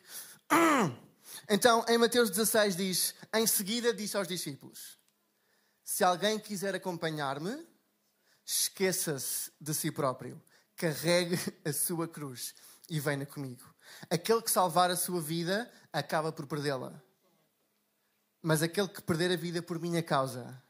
Então, 1.50 1.86
em 1.88 1.98
Mateus 1.98 2.30
16 2.30 2.76
diz: 2.76 3.16
Em 3.34 3.48
seguida, 3.48 3.94
disse 3.94 4.18
aos 4.18 4.28
discípulos: 4.28 5.00
Se 5.82 6.04
alguém 6.04 6.38
quiser 6.38 6.76
acompanhar-me, 6.76 7.66
esqueça-se 8.46 9.50
de 9.60 9.74
si 9.74 9.92
próprio, 9.92 10.42
carregue 10.76 11.40
a 11.64 11.72
sua 11.72 12.06
cruz 12.06 12.54
e 12.90 13.00
venha 13.00 13.26
comigo. 13.26 13.71
Aquele 14.10 14.42
que 14.42 14.52
salvar 14.52 14.92
a 14.92 14.96
sua 14.96 15.22
vida 15.22 15.72
acaba 15.92 16.32
por 16.32 16.46
perdê-la. 16.46 16.94
Mas 18.42 18.64
aquele 18.64 18.88
que 18.88 19.02
perder 19.02 19.32
a 19.32 19.36
vida 19.36 19.62
por 19.62 19.80
minha 19.80 20.02
causa, 20.02 20.62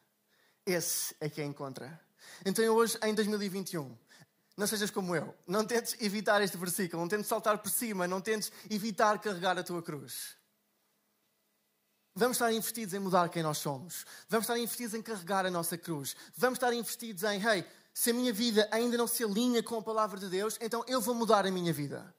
esse 0.65 1.15
é 1.19 1.29
que 1.29 1.41
a 1.41 1.45
encontra. 1.45 1.99
Então 2.45 2.65
hoje, 2.75 2.97
em 3.03 3.13
2021, 3.13 3.97
não 4.57 4.67
sejas 4.67 4.91
como 4.91 5.15
eu. 5.15 5.33
Não 5.47 5.65
tentes 5.65 5.95
evitar 6.01 6.41
este 6.41 6.57
versículo, 6.57 7.01
não 7.01 7.09
tentes 7.09 7.27
saltar 7.27 7.57
por 7.59 7.69
cima, 7.69 8.07
não 8.07 8.19
tentes 8.19 8.51
evitar 8.69 9.19
carregar 9.19 9.57
a 9.57 9.63
tua 9.63 9.81
cruz. 9.81 10.35
Vamos 12.13 12.35
estar 12.35 12.51
investidos 12.51 12.93
em 12.93 12.99
mudar 12.99 13.29
quem 13.29 13.41
nós 13.41 13.57
somos. 13.57 14.05
Vamos 14.27 14.43
estar 14.43 14.57
investidos 14.57 14.93
em 14.93 15.01
carregar 15.01 15.45
a 15.45 15.51
nossa 15.51 15.77
cruz. 15.77 16.15
Vamos 16.35 16.57
estar 16.57 16.73
investidos 16.73 17.23
em, 17.23 17.41
hey, 17.41 17.65
se 17.93 18.11
a 18.11 18.13
minha 18.13 18.33
vida 18.33 18.67
ainda 18.69 18.97
não 18.97 19.07
se 19.07 19.23
alinha 19.23 19.63
com 19.63 19.77
a 19.77 19.81
palavra 19.81 20.19
de 20.19 20.27
Deus, 20.27 20.57
então 20.59 20.83
eu 20.87 20.99
vou 20.99 21.15
mudar 21.15 21.45
a 21.45 21.51
minha 21.51 21.71
vida 21.71 22.13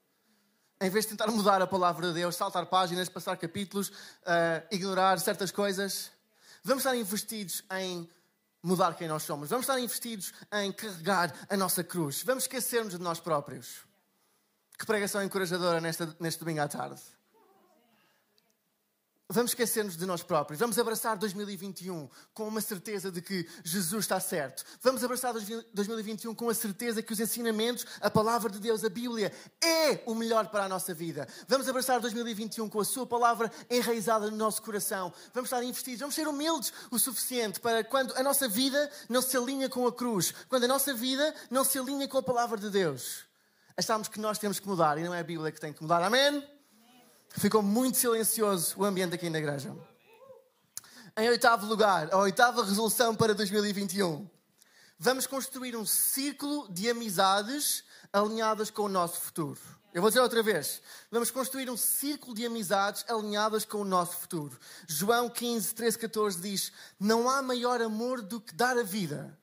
em 0.83 0.91
vez 0.91 1.05
de 1.05 1.11
tentar 1.11 1.29
mudar 1.29 1.63
a 1.63 1.67
palavra 1.67 2.09
de 2.09 2.15
Deus, 2.15 2.35
saltar 2.35 2.67
páginas, 2.67 3.09
passar 3.09 3.37
capítulos, 3.37 3.89
uh, 3.89 4.67
ignorar 4.71 5.19
certas 5.21 5.53
coisas, 5.53 6.11
vamos 6.65 6.85
estar 6.85 6.97
investidos 6.97 7.63
em 7.79 8.09
mudar 8.61 8.97
quem 8.97 9.07
nós 9.07 9.23
somos. 9.23 9.49
Vamos 9.49 9.65
estar 9.65 9.79
investidos 9.79 10.33
em 10.53 10.73
carregar 10.73 11.33
a 11.49 11.57
nossa 11.57 11.85
cruz. 11.85 12.25
Vamos 12.25 12.45
esquecermos 12.45 12.95
de 12.95 12.99
nós 13.01 13.21
próprios. 13.21 13.85
Que 14.77 14.85
pregação 14.85 15.23
encorajadora 15.23 15.81
neste 15.81 16.39
domingo 16.41 16.61
à 16.61 16.69
tarde. 16.69 17.01
Vamos 19.33 19.53
esquecer-nos 19.53 19.97
de 19.97 20.05
nós 20.05 20.23
próprios. 20.23 20.61
Vamos 20.61 20.79
abraçar 20.79 21.17
2021 21.17 22.09
com 22.35 22.47
uma 22.47 22.61
certeza 22.61 23.11
de 23.11 23.23
que 23.23 23.49
Jesus 23.65 24.05
está 24.05 24.21
certo. 24.21 24.65
Vamos 24.81 25.03
abraçar 25.03 25.33
2021 25.33 26.35
com 26.35 26.49
a 26.49 26.55
certeza 26.55 27.03
que 27.03 27.13
os 27.13 27.21
ensinamentos, 27.21 27.87
a 28.01 28.11
palavra 28.11 28.51
de 28.51 28.59
Deus, 28.59 28.85
a 28.85 28.89
Bíblia, 28.89 29.33
é 29.63 30.03
o 30.07 30.15
melhor 30.15 30.49
para 30.49 30.65
a 30.65 30.69
nossa 30.69 30.93
vida. 30.93 31.27
Vamos 31.49 31.69
abraçar 31.69 31.99
2021 32.01 32.69
com 32.69 32.81
a 32.81 32.85
Sua 32.85 33.07
palavra 33.07 33.51
enraizada 33.71 34.31
no 34.31 34.37
nosso 34.37 34.61
coração. 34.63 35.13
Vamos 35.33 35.49
estar 35.49 35.63
investidos, 35.65 36.01
vamos 36.01 36.15
ser 36.15 36.29
humildes 36.29 36.73
o 36.91 36.99
suficiente 36.99 37.59
para 37.59 37.83
quando 37.83 38.15
a 38.17 38.23
nossa 38.23 38.49
vida 38.49 38.91
não 39.09 39.23
se 39.23 39.37
alinha 39.37 39.69
com 39.69 39.87
a 39.87 39.93
cruz, 39.93 40.35
quando 40.49 40.65
a 40.65 40.69
nossa 40.69 40.93
vida 40.93 41.35
não 41.51 41.65
se 41.65 41.79
alinha 41.79 42.07
com 42.07 42.19
a 42.19 42.23
palavra 42.23 42.59
de 42.59 42.71
Deus, 42.71 43.25
achamos 43.77 44.09
que 44.09 44.21
nós 44.21 44.39
temos 44.39 44.61
que 44.61 44.69
mudar 44.69 44.99
e 44.99 45.05
não 45.05 45.15
é 45.15 45.21
a 45.21 45.25
Bíblia 45.25 45.51
que 45.51 45.61
tem 45.61 45.73
que 45.73 45.83
mudar. 45.83 46.03
Amém? 46.03 46.62
Ficou 47.37 47.63
muito 47.63 47.99
silencioso 47.99 48.75
o 48.79 48.85
ambiente 48.85 49.15
aqui 49.15 49.31
na 49.31 49.39
igreja. 49.39 49.75
Em 51.17 51.29
oitavo 51.29 51.67
lugar, 51.67 52.13
a 52.13 52.19
oitava 52.19 52.65
resolução 52.65 53.15
para 53.15 53.35
2021. 53.35 54.29
Vamos 54.99 55.27
construir 55.27 55.77
um 55.77 55.85
círculo 55.85 56.73
de 56.73 56.89
amizades 56.89 57.85
alinhadas 58.13 58.71
com 58.71 58.83
o 58.83 58.89
nosso 58.89 59.21
futuro. 59.21 59.59
Eu 59.93 60.01
vou 60.01 60.11
dizer 60.11 60.21
outra 60.21 60.43
vez. 60.43 60.81
Vamos 61.11 61.31
construir 61.31 61.69
um 61.69 61.77
círculo 61.77 62.35
de 62.35 62.47
amizades 62.47 63.05
alinhadas 63.09 63.65
com 63.65 63.79
o 63.79 63.85
nosso 63.85 64.17
futuro. 64.17 64.59
João 64.87 65.29
15, 65.29 65.75
13, 65.75 65.99
14 65.99 66.41
diz: 66.41 66.73
Não 66.99 67.29
há 67.29 67.43
maior 67.43 67.83
amor 67.83 68.23
do 68.23 68.41
que 68.41 68.55
dar 68.55 68.79
a 68.79 68.83
vida 68.83 69.39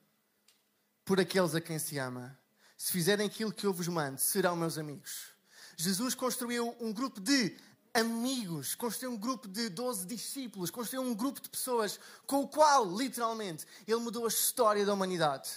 por 1.04 1.20
aqueles 1.20 1.54
a 1.54 1.60
quem 1.60 1.78
se 1.78 1.98
ama. 1.98 2.36
Se 2.76 2.90
fizerem 2.90 3.26
aquilo 3.26 3.52
que 3.52 3.66
eu 3.66 3.72
vos 3.72 3.88
mando, 3.88 4.18
serão 4.18 4.56
meus 4.56 4.78
amigos. 4.78 5.30
Jesus 5.76 6.14
construiu 6.14 6.76
um 6.80 6.92
grupo 6.92 7.20
de 7.20 7.56
amigos, 7.94 8.74
construiu 8.74 9.12
um 9.12 9.16
grupo 9.16 9.48
de 9.48 9.68
12 9.68 10.06
discípulos, 10.06 10.70
construiu 10.70 11.02
um 11.02 11.14
grupo 11.14 11.40
de 11.40 11.48
pessoas 11.48 11.98
com 12.26 12.40
o 12.40 12.48
qual, 12.48 12.84
literalmente, 12.96 13.66
ele 13.86 14.00
mudou 14.00 14.24
a 14.24 14.28
história 14.28 14.86
da 14.86 14.94
humanidade. 14.94 15.50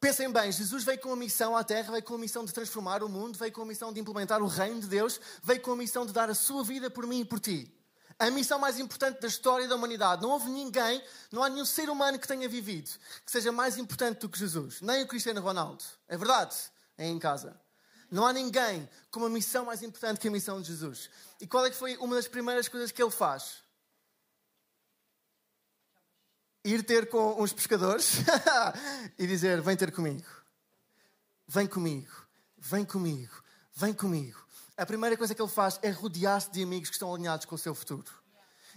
Pensem 0.00 0.30
bem, 0.30 0.52
Jesus 0.52 0.84
veio 0.84 1.00
com 1.00 1.12
a 1.12 1.16
missão 1.16 1.56
à 1.56 1.64
Terra, 1.64 1.92
veio 1.92 2.02
com 2.02 2.14
a 2.14 2.18
missão 2.18 2.44
de 2.44 2.52
transformar 2.52 3.02
o 3.02 3.08
mundo, 3.08 3.38
veio 3.38 3.52
com 3.52 3.62
a 3.62 3.66
missão 3.66 3.92
de 3.92 3.98
implementar 4.00 4.42
o 4.42 4.46
reino 4.46 4.80
de 4.80 4.86
Deus, 4.86 5.18
veio 5.42 5.62
com 5.62 5.72
a 5.72 5.76
missão 5.76 6.04
de 6.04 6.12
dar 6.12 6.28
a 6.28 6.34
sua 6.34 6.62
vida 6.62 6.90
por 6.90 7.06
mim 7.06 7.20
e 7.20 7.24
por 7.24 7.40
ti. 7.40 7.74
A 8.18 8.30
missão 8.30 8.58
mais 8.58 8.78
importante 8.78 9.20
da 9.20 9.26
história 9.26 9.66
da 9.66 9.74
humanidade. 9.74 10.22
Não 10.22 10.30
houve 10.30 10.48
ninguém, 10.50 11.02
não 11.32 11.42
há 11.42 11.48
nenhum 11.48 11.64
ser 11.64 11.88
humano 11.88 12.18
que 12.18 12.28
tenha 12.28 12.48
vivido 12.48 12.90
que 13.24 13.32
seja 13.32 13.50
mais 13.50 13.76
importante 13.76 14.18
do 14.20 14.28
que 14.28 14.38
Jesus. 14.38 14.80
Nem 14.80 15.02
o 15.02 15.08
Cristiano 15.08 15.40
Ronaldo. 15.40 15.82
É 16.06 16.16
verdade? 16.16 16.54
É 16.96 17.08
em 17.08 17.18
casa. 17.18 17.58
Não 18.14 18.24
há 18.24 18.32
ninguém 18.32 18.88
com 19.10 19.18
uma 19.18 19.28
missão 19.28 19.64
mais 19.64 19.82
importante 19.82 20.20
que 20.20 20.28
a 20.28 20.30
missão 20.30 20.62
de 20.62 20.68
Jesus. 20.68 21.10
E 21.40 21.48
qual 21.48 21.66
é 21.66 21.70
que 21.70 21.74
foi 21.74 21.96
uma 21.96 22.14
das 22.14 22.28
primeiras 22.28 22.68
coisas 22.68 22.92
que 22.92 23.02
ele 23.02 23.10
faz? 23.10 23.56
Ir 26.64 26.84
ter 26.84 27.08
com 27.08 27.42
uns 27.42 27.52
pescadores 27.52 28.18
e 29.18 29.26
dizer: 29.26 29.60
Vem 29.62 29.76
ter 29.76 29.90
comigo. 29.90 30.28
Vem 31.48 31.66
comigo. 31.66 32.12
Vem 32.56 32.84
comigo. 32.84 33.42
Vem 33.74 33.92
comigo. 33.92 34.46
A 34.76 34.86
primeira 34.86 35.16
coisa 35.16 35.34
que 35.34 35.42
ele 35.42 35.50
faz 35.50 35.80
é 35.82 35.90
rodear-se 35.90 36.52
de 36.52 36.62
amigos 36.62 36.90
que 36.90 36.94
estão 36.94 37.12
alinhados 37.12 37.46
com 37.46 37.56
o 37.56 37.58
seu 37.58 37.74
futuro. 37.74 38.23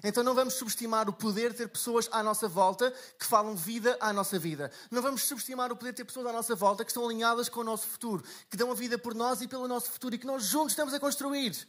Então 0.03 0.23
não 0.23 0.35
vamos 0.35 0.53
subestimar 0.53 1.09
o 1.09 1.13
poder 1.13 1.51
de 1.51 1.57
ter 1.57 1.67
pessoas 1.67 2.07
à 2.11 2.21
nossa 2.21 2.47
volta 2.47 2.93
que 3.17 3.25
falam 3.25 3.55
vida 3.55 3.97
à 3.99 4.13
nossa 4.13 4.37
vida. 4.37 4.71
Não 4.91 5.01
vamos 5.01 5.23
subestimar 5.23 5.71
o 5.71 5.75
poder 5.75 5.91
de 5.91 5.97
ter 5.97 6.05
pessoas 6.05 6.27
à 6.27 6.31
nossa 6.31 6.55
volta 6.55 6.85
que 6.85 6.91
estão 6.91 7.05
alinhadas 7.05 7.49
com 7.49 7.61
o 7.61 7.63
nosso 7.63 7.87
futuro, 7.87 8.23
que 8.49 8.57
dão 8.57 8.71
a 8.71 8.75
vida 8.75 8.97
por 8.97 9.15
nós 9.15 9.41
e 9.41 9.47
pelo 9.47 9.67
nosso 9.67 9.89
futuro 9.89 10.15
e 10.15 10.17
que 10.17 10.27
nós 10.27 10.43
juntos 10.43 10.73
estamos 10.73 10.93
a 10.93 10.99
construir. 10.99 11.67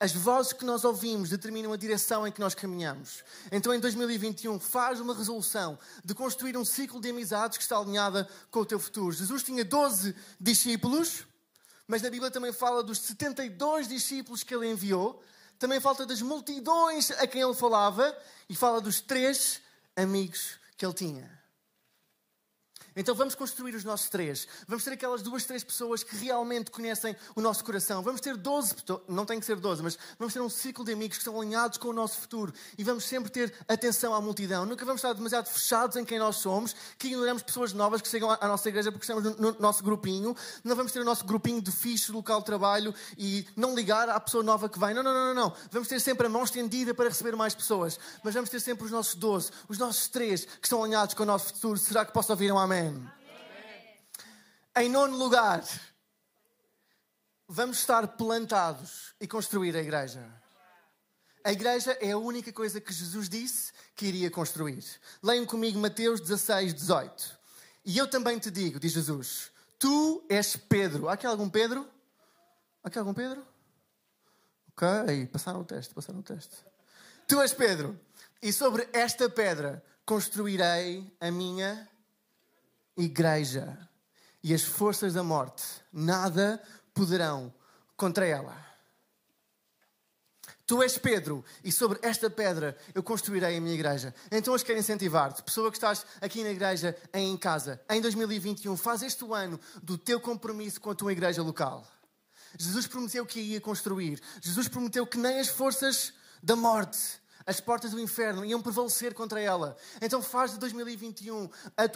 As 0.00 0.12
vozes 0.12 0.52
que 0.52 0.64
nós 0.64 0.84
ouvimos 0.84 1.30
determinam 1.30 1.72
a 1.72 1.76
direção 1.76 2.24
em 2.24 2.30
que 2.30 2.38
nós 2.38 2.54
caminhamos. 2.54 3.24
Então, 3.50 3.74
em 3.74 3.80
2021, 3.80 4.60
faz 4.60 5.00
uma 5.00 5.12
resolução 5.12 5.76
de 6.04 6.14
construir 6.14 6.56
um 6.56 6.64
ciclo 6.64 7.00
de 7.00 7.10
amizades 7.10 7.58
que 7.58 7.64
está 7.64 7.76
alinhada 7.76 8.28
com 8.48 8.60
o 8.60 8.64
teu 8.64 8.78
futuro. 8.78 9.10
Jesus 9.10 9.42
tinha 9.42 9.64
12 9.64 10.14
discípulos, 10.40 11.26
mas 11.88 12.00
na 12.00 12.10
Bíblia 12.10 12.30
também 12.30 12.52
fala 12.52 12.80
dos 12.84 13.00
72 13.00 13.88
discípulos 13.88 14.44
que 14.44 14.54
ele 14.54 14.70
enviou 14.70 15.20
também 15.58 15.80
falta 15.80 16.06
das 16.06 16.22
multidões 16.22 17.10
a 17.12 17.26
quem 17.26 17.42
ele 17.42 17.54
falava 17.54 18.16
e 18.48 18.54
fala 18.54 18.80
dos 18.80 19.00
três 19.00 19.60
amigos 19.96 20.58
que 20.76 20.86
ele 20.86 20.94
tinha. 20.94 21.37
Então 22.98 23.14
vamos 23.14 23.36
construir 23.36 23.76
os 23.76 23.84
nossos 23.84 24.08
três. 24.08 24.48
Vamos 24.66 24.82
ter 24.82 24.92
aquelas 24.92 25.22
duas, 25.22 25.44
três 25.44 25.62
pessoas 25.62 26.02
que 26.02 26.16
realmente 26.16 26.68
conhecem 26.68 27.14
o 27.36 27.40
nosso 27.40 27.64
coração. 27.64 28.02
Vamos 28.02 28.20
ter 28.20 28.36
doze, 28.36 28.74
não 29.06 29.24
tem 29.24 29.38
que 29.38 29.46
ser 29.46 29.54
doze, 29.54 29.80
mas 29.84 29.96
vamos 30.18 30.34
ter 30.34 30.40
um 30.40 30.48
ciclo 30.48 30.84
de 30.84 30.92
amigos 30.92 31.16
que 31.16 31.22
estão 31.22 31.40
alinhados 31.40 31.78
com 31.78 31.88
o 31.88 31.92
nosso 31.92 32.18
futuro. 32.18 32.52
E 32.76 32.82
vamos 32.82 33.04
sempre 33.04 33.30
ter 33.30 33.54
atenção 33.68 34.12
à 34.12 34.20
multidão. 34.20 34.66
Nunca 34.66 34.84
vamos 34.84 34.98
estar 34.98 35.12
demasiado 35.12 35.46
fechados 35.46 35.96
em 35.96 36.04
quem 36.04 36.18
nós 36.18 36.36
somos, 36.38 36.74
que 36.98 37.06
ignoramos 37.06 37.40
pessoas 37.44 37.72
novas 37.72 38.02
que 38.02 38.08
chegam 38.08 38.32
à 38.32 38.48
nossa 38.48 38.68
igreja 38.68 38.90
porque 38.90 39.04
estamos 39.04 39.36
no 39.38 39.56
nosso 39.60 39.84
grupinho. 39.84 40.36
Não 40.64 40.74
vamos 40.74 40.90
ter 40.90 40.98
o 40.98 41.04
nosso 41.04 41.24
grupinho 41.24 41.62
de 41.62 41.70
fixe 41.70 42.08
do 42.08 42.16
local 42.16 42.40
de 42.40 42.46
trabalho 42.46 42.92
e 43.16 43.46
não 43.54 43.76
ligar 43.76 44.08
à 44.08 44.18
pessoa 44.18 44.42
nova 44.42 44.68
que 44.68 44.76
vem. 44.76 44.92
Não, 44.92 45.04
não, 45.04 45.14
não, 45.14 45.34
não, 45.34 45.44
não. 45.44 45.56
Vamos 45.70 45.86
ter 45.86 46.00
sempre 46.00 46.26
a 46.26 46.30
mão 46.30 46.42
estendida 46.42 46.92
para 46.92 47.08
receber 47.08 47.36
mais 47.36 47.54
pessoas. 47.54 47.96
Mas 48.24 48.34
vamos 48.34 48.50
ter 48.50 48.58
sempre 48.58 48.84
os 48.84 48.90
nossos 48.90 49.14
doze, 49.14 49.52
os 49.68 49.78
nossos 49.78 50.08
três 50.08 50.44
que 50.44 50.66
estão 50.66 50.82
alinhados 50.82 51.14
com 51.14 51.22
o 51.22 51.26
nosso 51.26 51.54
futuro. 51.54 51.78
Será 51.78 52.04
que 52.04 52.12
posso 52.12 52.32
ouvir 52.32 52.50
um 52.50 52.58
amém? 52.58 52.87
Em 54.76 54.88
nono 54.88 55.16
lugar, 55.16 55.64
vamos 57.48 57.78
estar 57.78 58.06
plantados 58.08 59.14
e 59.20 59.26
construir 59.26 59.74
a 59.74 59.80
igreja. 59.80 60.24
A 61.42 61.52
igreja 61.52 61.92
é 62.00 62.12
a 62.12 62.18
única 62.18 62.52
coisa 62.52 62.80
que 62.80 62.92
Jesus 62.92 63.28
disse 63.28 63.72
que 63.94 64.06
iria 64.06 64.30
construir. 64.30 64.84
Leiam 65.22 65.46
comigo 65.46 65.78
Mateus 65.78 66.20
16, 66.20 66.74
18. 66.74 67.38
E 67.84 67.96
eu 67.96 68.06
também 68.06 68.38
te 68.38 68.50
digo, 68.50 68.78
diz 68.78 68.92
Jesus, 68.92 69.50
tu 69.78 70.24
és 70.28 70.56
Pedro. 70.56 71.08
Há 71.08 71.14
aqui 71.14 71.26
algum 71.26 71.48
Pedro? 71.48 71.88
Há 72.84 72.88
aqui 72.88 72.98
algum 72.98 73.14
Pedro? 73.14 73.46
Ok, 74.72 75.26
passaram 75.32 75.60
o 75.60 75.64
teste, 75.64 75.94
passaram 75.94 76.20
o 76.20 76.22
teste. 76.22 76.54
Tu 77.26 77.40
és 77.40 77.52
Pedro, 77.52 77.98
e 78.42 78.52
sobre 78.52 78.88
esta 78.92 79.28
pedra 79.28 79.82
construirei 80.04 81.10
a 81.20 81.30
minha 81.30 81.88
igreja. 82.98 83.78
E 84.42 84.52
as 84.52 84.62
forças 84.62 85.14
da 85.14 85.22
morte 85.22 85.64
nada 85.92 86.62
poderão 86.92 87.52
contra 87.96 88.26
ela. 88.26 88.68
Tu 90.66 90.82
és 90.82 90.98
Pedro, 90.98 91.42
e 91.64 91.72
sobre 91.72 91.98
esta 92.02 92.28
pedra 92.28 92.76
eu 92.94 93.02
construirei 93.02 93.56
a 93.56 93.60
minha 93.60 93.74
igreja. 93.74 94.14
Então 94.30 94.52
hoje 94.52 94.66
quero 94.66 94.78
incentivar-te, 94.78 95.42
pessoa 95.42 95.70
que 95.70 95.78
estás 95.78 96.04
aqui 96.20 96.42
na 96.44 96.50
igreja, 96.50 96.94
em 97.14 97.34
casa, 97.38 97.80
em 97.88 98.02
2021, 98.02 98.76
faz 98.76 99.02
este 99.02 99.24
ano 99.32 99.58
do 99.82 99.96
teu 99.96 100.20
compromisso 100.20 100.78
com 100.78 100.90
a 100.90 100.94
tua 100.94 101.10
igreja 101.10 101.42
local. 101.42 101.86
Jesus 102.58 102.86
prometeu 102.86 103.24
que 103.24 103.40
ia 103.40 103.60
construir. 103.62 104.20
Jesus 104.42 104.68
prometeu 104.68 105.06
que 105.06 105.16
nem 105.16 105.40
as 105.40 105.48
forças 105.48 106.12
da 106.42 106.54
morte 106.54 106.98
as 107.48 107.60
portas 107.60 107.92
do 107.92 107.98
inferno 107.98 108.44
iam 108.44 108.60
prevalecer 108.60 109.14
contra 109.14 109.40
ela. 109.40 109.74
Então 110.02 110.20
faz 110.20 110.52
de 110.52 110.58
2021 110.58 111.48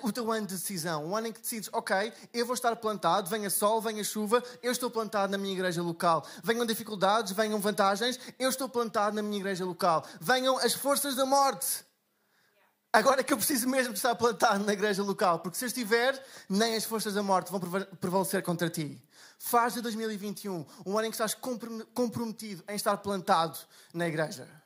o 0.03 0.12
teu 0.12 0.33
ano 0.33 0.47
de 0.47 0.55
decisão, 0.55 1.05
um 1.05 1.15
ano 1.15 1.27
em 1.27 1.33
que 1.33 1.43
decides, 1.43 1.69
ok, 1.75 2.11
eu 2.33 2.47
vou 2.47 2.55
estar 2.55 2.75
plantado, 2.77 3.29
venha 3.29 3.51
sol, 3.51 3.79
venha 3.79 4.03
chuva, 4.03 4.43
eu 4.62 4.73
estou 4.73 4.91
plantado 4.91 5.31
na 5.31 5.37
minha 5.37 5.53
igreja 5.53 5.83
local. 5.83 6.27
Venham 6.43 6.65
dificuldades, 6.65 7.33
venham 7.33 7.61
vantagens, 7.61 8.19
eu 8.38 8.49
estou 8.49 8.67
plantado 8.67 9.15
na 9.15 9.21
minha 9.21 9.37
igreja 9.37 9.62
local. 9.62 10.07
Venham 10.19 10.57
as 10.57 10.73
forças 10.73 11.15
da 11.15 11.27
morte. 11.27 11.85
Agora 12.91 13.21
é 13.21 13.25
que 13.25 13.35
eu 13.35 13.37
preciso 13.37 13.69
mesmo 13.69 13.93
de 13.93 13.99
estar 13.99 14.15
plantado 14.15 14.65
na 14.65 14.73
igreja 14.73 15.03
local, 15.03 15.41
porque 15.41 15.59
se 15.59 15.65
eu 15.65 15.69
estiver, 15.69 16.19
nem 16.49 16.77
as 16.77 16.85
forças 16.85 17.12
da 17.12 17.23
morte 17.23 17.51
vão 17.51 17.61
prevalecer 18.01 18.43
contra 18.43 18.71
ti. 18.71 19.03
Faz 19.38 19.75
de 19.75 19.83
2021 19.83 20.65
um 20.87 20.97
ano 20.97 21.09
em 21.09 21.11
que 21.11 21.15
estás 21.15 21.35
comprometido 21.35 22.65
em 22.69 22.75
estar 22.75 22.97
plantado 22.97 23.59
na 23.93 24.09
igreja 24.09 24.62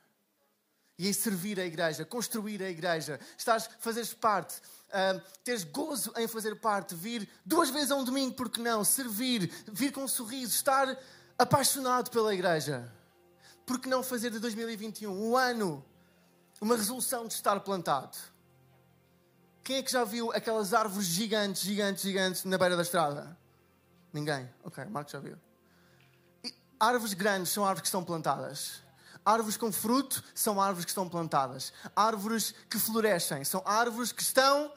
e 0.97 1.07
em 1.07 1.13
servir 1.13 1.59
a 1.59 1.65
igreja, 1.65 2.03
construir 2.03 2.61
a 2.63 2.69
igreja, 2.69 3.19
estás, 3.37 3.69
fazeres 3.79 4.13
parte, 4.13 4.55
uh, 4.87 5.21
teres 5.43 5.63
gozo 5.63 6.11
em 6.17 6.27
fazer 6.27 6.55
parte, 6.55 6.95
vir 6.95 7.29
duas 7.45 7.69
vezes 7.69 7.91
a 7.91 7.95
um 7.95 8.03
domingo, 8.03 8.35
porque 8.35 8.61
não? 8.61 8.83
Servir, 8.83 9.51
vir 9.71 9.91
com 9.91 10.03
um 10.03 10.07
sorriso, 10.07 10.55
estar 10.55 10.97
apaixonado 11.37 12.09
pela 12.09 12.33
igreja. 12.33 12.91
Porque 13.65 13.87
não 13.87 14.01
fazer 14.01 14.31
de 14.31 14.39
2021 14.39 15.11
um 15.11 15.37
ano, 15.37 15.85
uma 16.59 16.75
resolução 16.75 17.27
de 17.27 17.33
estar 17.33 17.59
plantado? 17.59 18.17
Quem 19.63 19.77
é 19.77 19.83
que 19.83 19.91
já 19.91 20.03
viu 20.03 20.31
aquelas 20.31 20.73
árvores 20.73 21.05
gigantes, 21.05 21.61
gigantes, 21.61 22.01
gigantes 22.01 22.43
na 22.45 22.57
beira 22.57 22.75
da 22.75 22.81
estrada? 22.81 23.37
Ninguém? 24.13 24.49
Ok, 24.63 24.83
Marco 24.85 25.11
já 25.11 25.19
viu. 25.19 25.37
E 26.43 26.55
árvores 26.79 27.13
grandes 27.13 27.51
são 27.51 27.65
árvores 27.65 27.81
que 27.81 27.87
estão 27.87 28.03
plantadas. 28.03 28.86
Árvores 29.27 29.57
com 29.57 29.73
fruto 29.73 30.23
são 30.33 30.61
árvores 30.61 30.85
que 30.85 30.91
estão 30.91 31.09
plantadas. 31.09 31.73
Árvores 31.93 32.55
que 32.69 32.79
florescem 32.79 33.43
são 33.43 33.61
árvores 33.65 34.13
que 34.13 34.21
estão 34.21 34.71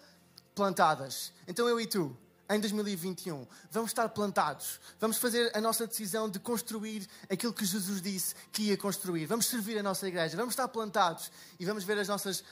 plantadas. 0.57 1.33
Então 1.47 1.69
eu 1.69 1.81
e 1.81 1.87
tu, 1.87 2.19
em 2.49 2.59
2021, 2.59 3.47
vamos 3.71 3.93
estar 3.93 4.09
plantados. 4.09 4.81
Vamos 4.99 5.19
fazer 5.19 5.57
a 5.57 5.61
nossa 5.61 5.87
decisão 5.87 6.29
de 6.29 6.41
construir 6.41 7.09
aquilo 7.31 7.53
que 7.53 7.65
Jesus 7.65 8.03
disse 8.03 8.35
que 8.51 8.63
ia 8.63 8.77
construir. 8.77 9.25
Vamos 9.27 9.47
servir 9.47 9.79
a 9.79 9.85
nossa 9.85 10.09
igreja. 10.09 10.37
Vamos 10.37 10.55
estar 10.55 10.67
plantados 10.67 11.31
e 11.61 11.65
vamos 11.65 11.85
ver 11.85 12.01
as 12.01 12.09
nossas, 12.09 12.43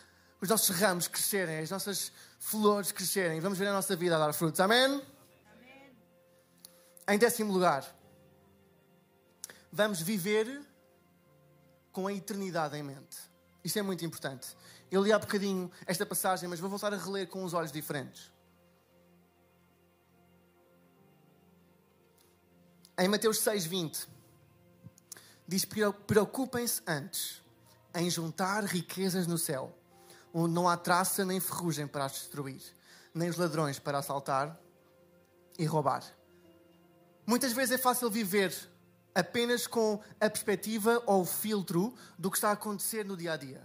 os 0.40 0.48
nossos 0.48 0.68
ramos 0.76 1.08
crescerem, 1.08 1.58
as 1.58 1.70
nossas 1.70 2.12
flores 2.38 2.92
crescerem. 2.92 3.40
Vamos 3.40 3.58
ver 3.58 3.66
a 3.66 3.72
nossa 3.72 3.96
vida 3.96 4.14
a 4.14 4.20
dar 4.20 4.32
frutos. 4.32 4.60
Amém? 4.60 4.84
Amém. 4.84 5.02
Em 7.08 7.18
décimo 7.18 7.52
lugar, 7.52 7.84
vamos 9.72 10.00
viver 10.00 10.67
com 11.98 12.06
a 12.06 12.12
eternidade 12.12 12.76
em 12.76 12.82
mente. 12.84 13.16
Isto 13.64 13.80
é 13.80 13.82
muito 13.82 14.04
importante. 14.04 14.56
Eu 14.88 15.02
li 15.02 15.12
há 15.12 15.18
bocadinho 15.18 15.68
esta 15.84 16.06
passagem, 16.06 16.48
mas 16.48 16.60
vou 16.60 16.70
voltar 16.70 16.94
a 16.94 16.96
reler 16.96 17.26
com 17.26 17.42
os 17.42 17.52
olhos 17.52 17.72
diferentes. 17.72 18.30
Em 22.96 23.08
Mateus 23.08 23.40
6,20 23.40 24.06
diz: 25.44 25.64
Preocupem-se 26.06 26.80
antes 26.86 27.42
em 27.92 28.08
juntar 28.08 28.62
riquezas 28.62 29.26
no 29.26 29.36
céu, 29.36 29.76
onde 30.32 30.54
não 30.54 30.68
há 30.68 30.76
traça 30.76 31.24
nem 31.24 31.40
ferrugem 31.40 31.88
para 31.88 32.04
as 32.04 32.12
destruir, 32.12 32.62
nem 33.12 33.28
os 33.28 33.36
ladrões 33.36 33.80
para 33.80 33.98
assaltar 33.98 34.56
e 35.58 35.64
roubar. 35.64 36.04
Muitas 37.26 37.52
vezes 37.52 37.72
é 37.72 37.78
fácil 37.78 38.08
viver 38.08 38.54
apenas 39.18 39.66
com 39.66 40.00
a 40.20 40.30
perspectiva 40.30 41.02
ou 41.04 41.22
o 41.22 41.24
filtro 41.24 41.92
do 42.16 42.30
que 42.30 42.36
está 42.36 42.50
a 42.50 42.52
acontecer 42.52 43.04
no 43.04 43.16
dia 43.16 43.32
a 43.32 43.36
dia. 43.36 43.60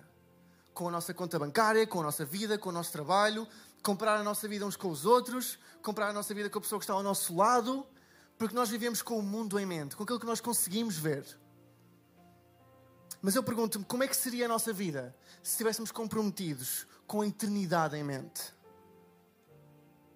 Com 0.73 0.87
a 0.87 0.91
nossa 0.91 1.13
conta 1.13 1.37
bancária, 1.37 1.85
com 1.85 1.99
a 1.99 2.03
nossa 2.03 2.25
vida, 2.25 2.57
com 2.57 2.69
o 2.69 2.71
nosso 2.71 2.91
trabalho, 2.91 3.47
comparar 3.83 4.15
a 4.15 4.23
nossa 4.23 4.47
vida 4.47 4.65
uns 4.65 4.75
com 4.75 4.89
os 4.89 5.05
outros, 5.05 5.59
comparar 5.83 6.09
a 6.09 6.13
nossa 6.13 6.33
vida 6.33 6.49
com 6.49 6.57
a 6.57 6.61
pessoa 6.61 6.79
que 6.79 6.85
está 6.85 6.93
ao 6.93 7.03
nosso 7.03 7.35
lado, 7.35 7.85
porque 8.35 8.55
nós 8.55 8.67
vivemos 8.67 9.03
com 9.03 9.19
o 9.19 9.21
mundo 9.21 9.59
em 9.59 9.65
mente, 9.65 9.95
com 9.95 10.01
aquilo 10.01 10.19
que 10.19 10.25
nós 10.25 10.41
conseguimos 10.41 10.97
ver. 10.97 11.23
Mas 13.21 13.35
eu 13.35 13.43
pergunto-me 13.43 13.85
como 13.85 14.01
é 14.01 14.07
que 14.07 14.17
seria 14.17 14.45
a 14.45 14.49
nossa 14.49 14.73
vida 14.73 15.15
se 15.43 15.51
estivéssemos 15.51 15.91
comprometidos 15.91 16.87
com 17.05 17.21
a 17.21 17.27
eternidade 17.27 17.95
em 17.95 18.03
mente? 18.03 18.41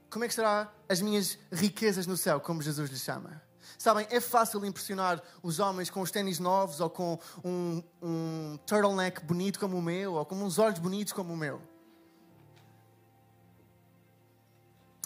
Como 0.10 0.26
é 0.26 0.28
que 0.28 0.34
será 0.34 0.74
as 0.90 1.00
minhas 1.00 1.38
riquezas 1.52 2.08
no 2.08 2.18
céu, 2.18 2.40
como 2.40 2.60
Jesus 2.60 2.90
lhe 2.90 2.98
chama? 2.98 3.46
Sabem, 3.78 4.08
é 4.10 4.20
fácil 4.20 4.64
impressionar 4.66 5.22
os 5.42 5.60
homens 5.60 5.90
com 5.90 6.02
os 6.02 6.12
ténis 6.12 6.40
novos 6.40 6.80
ou 6.80 6.90
com 6.90 7.20
um, 7.44 7.84
um 8.02 8.60
turtleneck 8.66 9.24
bonito 9.24 9.60
como 9.60 9.78
o 9.78 9.82
meu 9.82 10.14
ou 10.14 10.26
com 10.26 10.36
uns 10.36 10.60
olhos 10.60 10.80
bonitos 10.80 11.14
como 11.14 11.34
o 11.34 11.38
meu. 11.38 11.62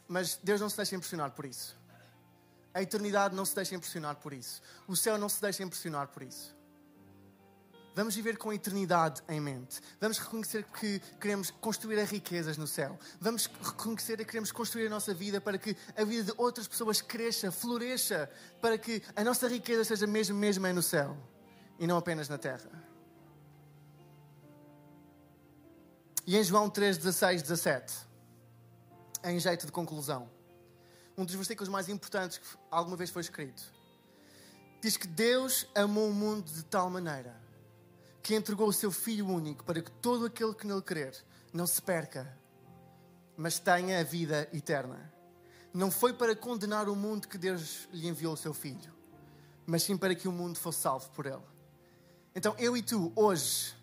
Mas 0.07 0.37
Deus 0.43 0.59
não 0.59 0.69
se 0.69 0.75
deixa 0.75 0.95
impressionar 0.95 1.31
por 1.31 1.45
isso. 1.45 1.79
A 2.73 2.81
eternidade 2.81 3.35
não 3.35 3.45
se 3.45 3.55
deixa 3.55 3.75
impressionar 3.75 4.15
por 4.15 4.33
isso. 4.33 4.61
O 4.87 4.95
céu 4.95 5.17
não 5.17 5.29
se 5.29 5.41
deixa 5.41 5.63
impressionar 5.63 6.07
por 6.07 6.23
isso. 6.23 6.55
Vamos 7.93 8.15
viver 8.15 8.37
com 8.37 8.49
a 8.49 8.55
eternidade 8.55 9.21
em 9.27 9.41
mente. 9.41 9.81
Vamos 9.99 10.17
reconhecer 10.17 10.63
que 10.63 10.99
queremos 11.19 11.51
construir 11.51 11.99
as 11.99 12.09
riquezas 12.09 12.57
no 12.57 12.65
céu. 12.65 12.97
Vamos 13.19 13.47
reconhecer 13.61 14.17
que 14.17 14.25
queremos 14.25 14.51
construir 14.51 14.87
a 14.87 14.89
nossa 14.89 15.13
vida 15.13 15.41
para 15.41 15.57
que 15.57 15.75
a 15.97 16.03
vida 16.05 16.31
de 16.31 16.33
outras 16.37 16.67
pessoas 16.67 17.01
cresça, 17.01 17.51
floresça, 17.51 18.31
para 18.61 18.77
que 18.77 19.03
a 19.13 19.23
nossa 19.23 19.47
riqueza 19.47 19.83
seja 19.83 20.07
mesmo, 20.07 20.37
mesmo 20.37 20.65
no 20.71 20.81
céu 20.81 21.17
e 21.77 21.85
não 21.85 21.97
apenas 21.97 22.29
na 22.29 22.37
terra. 22.37 22.69
E 26.25 26.37
em 26.37 26.43
João 26.43 26.69
3, 26.69 26.97
16, 26.97 27.41
17, 27.41 27.93
em 29.25 29.37
jeito 29.37 29.65
de 29.65 29.71
conclusão, 29.71 30.29
um 31.17 31.25
dos 31.25 31.35
versículos 31.35 31.67
mais 31.67 31.89
importantes 31.89 32.37
que 32.37 32.45
alguma 32.69 32.95
vez 32.95 33.09
foi 33.09 33.21
escrito, 33.21 33.63
diz 34.81 34.95
que 34.95 35.07
Deus 35.07 35.67
amou 35.75 36.09
o 36.09 36.13
mundo 36.13 36.49
de 36.49 36.63
tal 36.63 36.89
maneira 36.89 37.40
que 38.21 38.35
entregou 38.35 38.67
o 38.67 38.73
seu 38.73 38.91
Filho 38.91 39.27
único 39.27 39.63
para 39.63 39.81
que 39.81 39.91
todo 39.91 40.25
aquele 40.25 40.53
que 40.53 40.67
nele 40.67 40.81
crer 40.81 41.15
não 41.51 41.65
se 41.65 41.81
perca, 41.81 42.37
mas 43.35 43.59
tenha 43.59 43.99
a 43.99 44.03
vida 44.03 44.47
eterna. 44.53 45.11
Não 45.73 45.89
foi 45.89 46.13
para 46.13 46.35
condenar 46.35 46.89
o 46.89 46.95
mundo 46.95 47.27
que 47.27 47.37
Deus 47.37 47.87
lhe 47.91 48.07
enviou 48.07 48.33
o 48.33 48.37
seu 48.37 48.53
Filho, 48.53 48.93
mas 49.65 49.83
sim 49.83 49.97
para 49.97 50.13
que 50.13 50.27
o 50.27 50.31
mundo 50.31 50.57
fosse 50.57 50.81
salvo 50.81 51.09
por 51.11 51.25
ele. 51.25 51.41
Então 52.35 52.55
eu 52.57 52.77
e 52.77 52.81
tu, 52.81 53.11
hoje, 53.15 53.73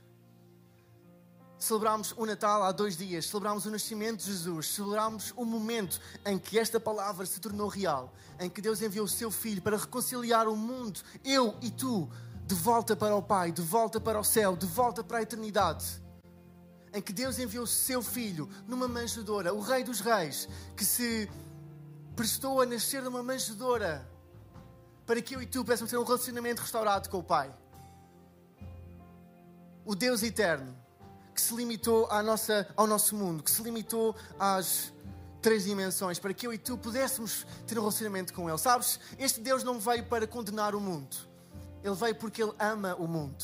celebramos 1.59 2.14
o 2.16 2.24
Natal 2.24 2.62
há 2.62 2.72
dois 2.72 2.96
dias, 2.96 3.27
celebramos 3.27 3.66
o 3.66 3.70
nascimento 3.70 4.20
de 4.20 4.31
Jesus, 4.31 4.68
celebramos 4.68 5.33
o 5.37 5.44
momento 5.44 6.01
em 6.24 6.38
que 6.38 6.59
esta 6.59 6.79
palavra 6.79 7.27
se 7.27 7.40
tornou 7.40 7.68
real, 7.68 8.14
em 8.38 8.48
que 8.48 8.61
Deus 8.61 8.81
enviou 8.81 9.07
o 9.07 9.09
seu 9.09 9.31
Filho 9.31 9.61
para 9.61 9.77
reconciliar 9.77 10.46
o 10.46 10.57
mundo, 10.57 11.01
eu 11.24 11.57
e 11.61 11.70
tu, 11.70 12.09
de 12.48 12.54
volta 12.54 12.96
para 12.96 13.14
o 13.14 13.22
Pai, 13.22 13.52
de 13.52 13.61
volta 13.61 14.00
para 14.00 14.18
o 14.18 14.24
céu, 14.24 14.56
de 14.56 14.64
volta 14.64 15.04
para 15.04 15.18
a 15.18 15.22
eternidade. 15.22 16.02
Em 16.94 17.02
que 17.02 17.12
Deus 17.12 17.38
enviou 17.38 17.64
o 17.64 17.66
seu 17.66 18.00
filho 18.00 18.48
numa 18.66 18.88
manjedoura, 18.88 19.52
o 19.52 19.61
Rei 19.61 19.84
dos 19.84 20.00
Reis, 20.00 20.48
que 20.74 20.82
se 20.82 21.30
prestou 22.16 22.62
a 22.62 22.64
nascer 22.64 23.02
numa 23.02 23.22
manjedoura 23.22 24.08
para 25.04 25.20
que 25.20 25.37
eu 25.37 25.42
e 25.42 25.46
tu 25.46 25.62
pudéssemos 25.62 25.90
ter 25.90 25.98
um 25.98 26.04
relacionamento 26.04 26.62
restaurado 26.62 27.11
com 27.11 27.18
o 27.18 27.22
Pai. 27.22 27.54
O 29.84 29.94
Deus 29.94 30.22
eterno, 30.22 30.74
que 31.34 31.42
se 31.42 31.54
limitou 31.54 32.08
nossa, 32.24 32.66
ao 32.74 32.87
nosso 32.87 33.14
mundo, 33.14 33.42
que 33.42 33.50
se 33.50 33.62
limitou 33.62 34.16
às 34.38 34.90
três 35.42 35.64
dimensões, 35.64 36.18
para 36.18 36.32
que 36.32 36.46
eu 36.46 36.54
e 36.54 36.56
tu 36.56 36.78
pudéssemos 36.78 37.46
ter 37.66 37.76
um 37.78 37.82
relacionamento 37.82 38.32
com 38.32 38.48
Ele. 38.48 38.56
Sabes, 38.56 38.98
este 39.18 39.38
Deus 39.38 39.62
não 39.62 39.78
veio 39.78 40.06
para 40.06 40.26
condenar 40.26 40.74
o 40.74 40.80
mundo. 40.80 41.28
Ele 41.88 41.96
veio 41.96 42.14
porque 42.14 42.42
Ele 42.42 42.53
ama 42.59 42.94
o 42.96 43.09
mundo. 43.09 43.42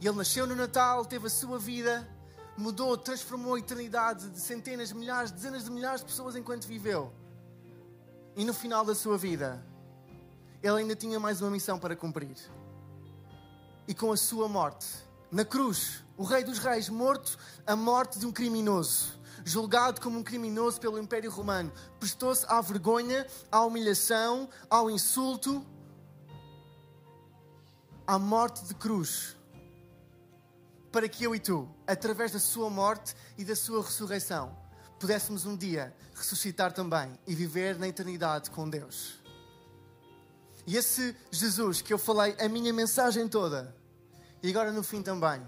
E 0.00 0.06
Ele 0.06 0.16
nasceu 0.16 0.46
no 0.46 0.54
Natal, 0.54 1.04
teve 1.04 1.26
a 1.26 1.30
sua 1.30 1.58
vida, 1.58 2.08
mudou, 2.56 2.96
transformou 2.96 3.54
a 3.54 3.58
eternidade 3.58 4.30
de 4.30 4.40
centenas, 4.40 4.92
milhares, 4.92 5.32
dezenas 5.32 5.64
de 5.64 5.70
milhares 5.70 6.00
de 6.00 6.06
pessoas 6.06 6.36
enquanto 6.36 6.66
viveu. 6.66 7.12
E 8.36 8.44
no 8.44 8.54
final 8.54 8.84
da 8.84 8.94
sua 8.94 9.18
vida, 9.18 9.64
Ele 10.62 10.78
ainda 10.78 10.94
tinha 10.94 11.18
mais 11.18 11.42
uma 11.42 11.50
missão 11.50 11.78
para 11.78 11.96
cumprir. 11.96 12.36
E 13.88 13.94
com 13.94 14.12
a 14.12 14.16
sua 14.16 14.48
morte, 14.48 14.86
na 15.30 15.44
cruz, 15.44 16.04
o 16.16 16.22
Rei 16.22 16.44
dos 16.44 16.58
Reis, 16.58 16.88
morto 16.88 17.36
a 17.66 17.74
morte 17.74 18.20
de 18.20 18.26
um 18.26 18.30
criminoso, 18.30 19.18
julgado 19.44 20.00
como 20.00 20.16
um 20.16 20.22
criminoso 20.22 20.80
pelo 20.80 20.98
Império 20.98 21.30
Romano, 21.30 21.72
prestou-se 21.98 22.46
à 22.46 22.60
vergonha, 22.60 23.26
à 23.50 23.64
humilhação, 23.64 24.48
ao 24.70 24.88
insulto 24.88 25.66
à 28.06 28.18
morte 28.18 28.64
de 28.64 28.74
cruz, 28.74 29.36
para 30.90 31.08
que 31.08 31.24
eu 31.24 31.34
e 31.34 31.40
tu, 31.40 31.68
através 31.86 32.32
da 32.32 32.38
sua 32.38 32.68
morte 32.68 33.14
e 33.38 33.44
da 33.44 33.56
sua 33.56 33.82
ressurreição, 33.82 34.56
pudéssemos 34.98 35.46
um 35.46 35.56
dia 35.56 35.94
ressuscitar 36.14 36.72
também 36.72 37.18
e 37.26 37.34
viver 37.34 37.78
na 37.78 37.88
eternidade 37.88 38.50
com 38.50 38.68
Deus. 38.68 39.20
E 40.66 40.76
esse 40.76 41.16
Jesus 41.30 41.80
que 41.80 41.92
eu 41.92 41.98
falei 41.98 42.36
a 42.38 42.48
minha 42.48 42.72
mensagem 42.72 43.26
toda, 43.28 43.74
e 44.42 44.50
agora 44.50 44.72
no 44.72 44.82
fim 44.82 45.02
também, 45.02 45.46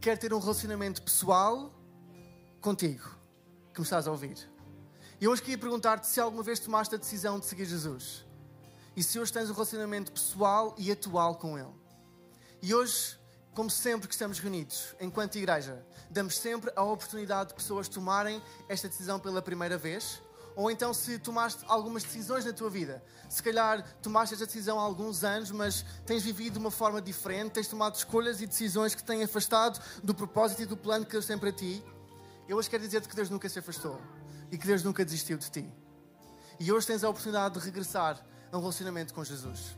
quer 0.00 0.16
ter 0.16 0.32
um 0.32 0.38
relacionamento 0.38 1.02
pessoal 1.02 1.72
contigo, 2.60 3.16
que 3.72 3.80
me 3.80 3.84
estás 3.84 4.06
a 4.06 4.10
ouvir. 4.10 4.36
E 5.20 5.26
hoje 5.26 5.42
queria 5.42 5.58
perguntar-te 5.58 6.06
se 6.06 6.20
alguma 6.20 6.42
vez 6.42 6.58
tomaste 6.60 6.94
a 6.94 6.98
decisão 6.98 7.38
de 7.38 7.46
seguir 7.46 7.66
Jesus 7.66 8.27
e 8.98 9.02
se 9.04 9.16
hoje 9.16 9.32
tens 9.32 9.48
um 9.48 9.52
relacionamento 9.52 10.10
pessoal 10.10 10.74
e 10.76 10.90
atual 10.90 11.36
com 11.36 11.56
Ele. 11.56 11.72
E 12.60 12.74
hoje, 12.74 13.16
como 13.54 13.70
sempre 13.70 14.08
que 14.08 14.14
estamos 14.14 14.40
reunidos, 14.40 14.92
enquanto 15.00 15.36
igreja, 15.36 15.86
damos 16.10 16.36
sempre 16.36 16.72
a 16.74 16.82
oportunidade 16.82 17.50
de 17.50 17.54
pessoas 17.54 17.88
tomarem 17.88 18.42
esta 18.68 18.88
decisão 18.88 19.20
pela 19.20 19.40
primeira 19.40 19.78
vez. 19.78 20.20
Ou 20.56 20.68
então, 20.68 20.92
se 20.92 21.16
tomaste 21.16 21.64
algumas 21.68 22.02
decisões 22.02 22.44
na 22.44 22.52
tua 22.52 22.68
vida, 22.68 23.00
se 23.28 23.40
calhar 23.40 23.88
tomaste 24.02 24.34
esta 24.34 24.46
decisão 24.46 24.80
há 24.80 24.82
alguns 24.82 25.22
anos, 25.22 25.52
mas 25.52 25.84
tens 26.04 26.24
vivido 26.24 26.54
de 26.54 26.58
uma 26.58 26.72
forma 26.72 27.00
diferente, 27.00 27.52
tens 27.52 27.68
tomado 27.68 27.94
escolhas 27.94 28.40
e 28.40 28.48
decisões 28.48 28.96
que 28.96 29.04
têm 29.04 29.22
afastado 29.22 29.80
do 30.02 30.12
propósito 30.12 30.62
e 30.62 30.66
do 30.66 30.76
plano 30.76 31.06
que 31.06 31.12
Deus 31.12 31.24
tem 31.24 31.38
para 31.38 31.52
ti. 31.52 31.84
Eu 32.48 32.56
hoje 32.56 32.68
quero 32.68 32.82
dizer-te 32.82 33.08
que 33.08 33.14
Deus 33.14 33.30
nunca 33.30 33.48
se 33.48 33.60
afastou 33.60 34.00
e 34.50 34.58
que 34.58 34.66
Deus 34.66 34.82
nunca 34.82 35.04
desistiu 35.04 35.38
de 35.38 35.48
ti. 35.48 35.72
E 36.58 36.72
hoje 36.72 36.88
tens 36.88 37.04
a 37.04 37.08
oportunidade 37.08 37.60
de 37.60 37.64
regressar 37.64 38.26
um 38.56 38.60
relacionamento 38.60 39.12
com 39.12 39.24
Jesus. 39.24 39.76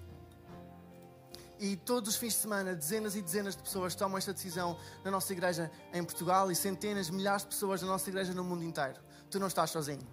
E 1.59 1.77
todos 1.77 2.11
os 2.11 2.17
fins 2.17 2.33
de 2.33 2.39
semana, 2.39 2.75
dezenas 2.75 3.15
e 3.15 3.21
dezenas 3.21 3.55
de 3.55 3.63
pessoas 3.63 3.95
tomam 3.95 4.17
esta 4.17 4.33
decisão 4.33 4.79
na 5.05 5.11
nossa 5.11 5.31
igreja 5.33 5.71
em 5.93 6.03
Portugal 6.03 6.51
e 6.51 6.57
centenas, 6.57 7.11
milhares 7.11 7.43
de 7.43 7.49
pessoas 7.49 7.83
na 7.83 7.89
nossa 7.89 8.09
igreja 8.09 8.33
no 8.33 8.43
mundo 8.43 8.65
inteiro. 8.65 8.99
Tu 9.31 9.39
não 9.39 9.47
estás 9.47 9.71
sozinho. 9.71 10.07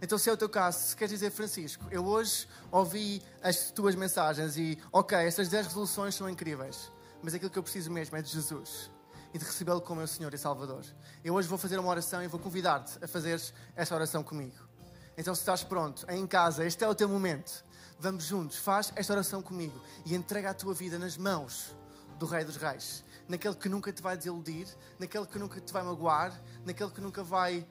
Então, 0.00 0.16
se 0.16 0.30
é 0.30 0.32
o 0.32 0.36
teu 0.36 0.48
caso, 0.48 0.78
se 0.78 0.96
queres 0.96 1.10
dizer, 1.10 1.30
Francisco, 1.30 1.84
eu 1.90 2.06
hoje 2.06 2.46
ouvi 2.70 3.20
as 3.42 3.72
tuas 3.72 3.96
mensagens 3.96 4.56
e, 4.56 4.78
ok, 4.92 5.18
estas 5.18 5.48
10 5.48 5.66
resoluções 5.66 6.14
são 6.14 6.30
incríveis, 6.30 6.92
mas 7.22 7.34
aquilo 7.34 7.50
que 7.50 7.58
eu 7.58 7.62
preciso 7.62 7.90
mesmo 7.90 8.16
é 8.16 8.22
de 8.22 8.30
Jesus 8.30 8.90
e 9.34 9.38
de 9.38 9.44
recebê-lo 9.44 9.80
como 9.80 9.98
meu 9.98 10.06
Senhor 10.06 10.32
e 10.32 10.38
Salvador. 10.38 10.84
Eu 11.24 11.34
hoje 11.34 11.48
vou 11.48 11.58
fazer 11.58 11.78
uma 11.78 11.88
oração 11.88 12.22
e 12.22 12.28
vou 12.28 12.38
convidar-te 12.38 13.04
a 13.04 13.08
fazer 13.08 13.40
esta 13.74 13.94
oração 13.94 14.22
comigo. 14.22 14.56
Então, 15.16 15.34
se 15.34 15.40
estás 15.40 15.64
pronto, 15.64 16.06
em 16.08 16.24
casa, 16.24 16.64
este 16.64 16.84
é 16.84 16.88
o 16.88 16.94
teu 16.94 17.08
momento 17.08 17.64
Vamos 18.00 18.24
juntos, 18.24 18.56
faz 18.58 18.92
esta 18.94 19.12
oração 19.12 19.42
comigo 19.42 19.80
e 20.06 20.14
entrega 20.14 20.50
a 20.50 20.54
tua 20.54 20.72
vida 20.72 20.98
nas 20.98 21.16
mãos 21.16 21.74
do 22.16 22.26
Rei 22.26 22.44
dos 22.44 22.56
Reis. 22.56 23.04
Naquele 23.26 23.56
que 23.56 23.68
nunca 23.68 23.92
te 23.92 24.00
vai 24.00 24.16
desiludir, 24.16 24.68
naquele 24.98 25.26
que 25.26 25.38
nunca 25.38 25.60
te 25.60 25.72
vai 25.72 25.82
magoar, 25.82 26.32
naquele 26.64 26.90
que 26.90 27.00
nunca 27.00 27.24
vai 27.24 27.66